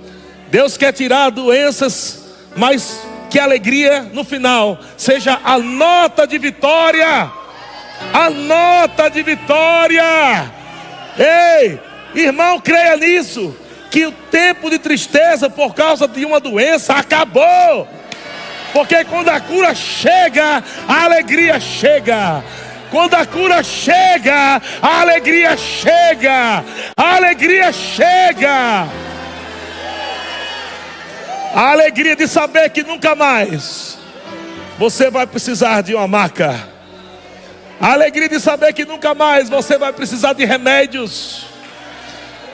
Deus 0.49 0.77
quer 0.77 0.93
tirar 0.93 1.31
doenças, 1.31 2.25
mas 2.57 3.01
que 3.31 3.39
a 3.39 3.45
alegria 3.45 4.03
no 4.13 4.25
final 4.25 4.79
seja 4.97 5.41
a 5.43 5.59
nota 5.59 6.27
de 6.27 6.39
vitória. 6.39 7.31
A 8.13 8.31
nota 8.31 9.09
de 9.09 9.23
vitória. 9.23 10.53
Ei, 11.19 11.81
irmão, 12.15 12.61
creia 12.61 12.97
nisso. 12.97 13.57
Que 13.91 14.07
o 14.07 14.13
tempo 14.13 14.69
de 14.69 14.79
tristeza 14.79 15.49
por 15.49 15.75
causa 15.75 16.07
de 16.07 16.25
uma 16.25 16.39
doença 16.39 16.95
acabou. 16.95 17.89
Porque 18.77 19.07
quando 19.07 19.31
a 19.31 19.41
cura 19.41 19.75
chega, 19.75 20.63
a 20.87 21.05
alegria 21.05 21.59
chega. 21.59 22.45
Quando 22.91 23.15
a 23.15 23.25
cura 23.25 23.63
chega, 23.63 24.61
a 24.83 25.01
alegria 25.01 25.57
chega. 25.57 26.63
A 26.95 27.17
alegria 27.17 27.73
chega. 27.73 28.87
A 31.55 31.71
alegria 31.71 32.15
de 32.15 32.29
saber 32.29 32.69
que 32.69 32.83
nunca 32.83 33.15
mais 33.15 33.97
você 34.79 35.09
vai 35.09 35.27
precisar 35.27 35.81
de 35.81 35.95
uma 35.95 36.07
maca. 36.07 36.69
A 37.81 37.95
alegria 37.95 38.29
de 38.29 38.39
saber 38.39 38.75
que 38.75 38.85
nunca 38.85 39.15
mais 39.15 39.49
você 39.49 39.79
vai 39.79 39.95
precisar 39.95 40.35
de 40.35 40.45
remédios. 40.45 41.47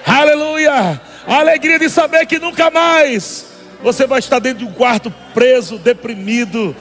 Aleluia. 0.07 1.01
A 1.27 1.35
alegria 1.35 1.81
de 1.81 1.91
saber 1.91 2.27
que 2.27 2.39
nunca 2.39 2.70
mais 2.70 3.51
você 3.83 4.07
vai 4.07 4.18
estar 4.18 4.39
dentro 4.39 4.61
de 4.61 4.64
um 4.64 4.72
quarto 4.72 5.12
preso, 5.35 5.78
deprimido 5.78 6.74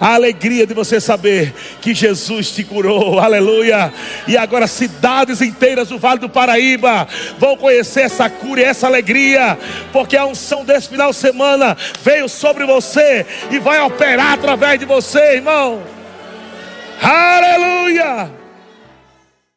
a 0.00 0.14
alegria 0.14 0.66
de 0.66 0.74
você 0.74 1.00
saber 1.00 1.54
que 1.80 1.94
Jesus 1.94 2.50
te 2.50 2.64
curou, 2.64 3.18
aleluia. 3.18 3.92
E 4.26 4.36
agora 4.36 4.66
cidades 4.66 5.40
inteiras 5.40 5.88
do 5.88 5.98
Vale 5.98 6.20
do 6.20 6.28
Paraíba 6.28 7.06
vão 7.38 7.56
conhecer 7.56 8.02
essa 8.02 8.28
cura 8.28 8.60
e 8.60 8.64
essa 8.64 8.86
alegria, 8.86 9.58
porque 9.92 10.16
a 10.16 10.26
unção 10.26 10.64
desse 10.64 10.88
final 10.88 11.10
de 11.10 11.16
semana 11.16 11.76
veio 12.02 12.28
sobre 12.28 12.64
você 12.64 13.26
e 13.50 13.58
vai 13.58 13.80
operar 13.80 14.32
através 14.32 14.78
de 14.78 14.84
você, 14.84 15.36
irmão. 15.36 15.82
Aleluia! 17.00 18.43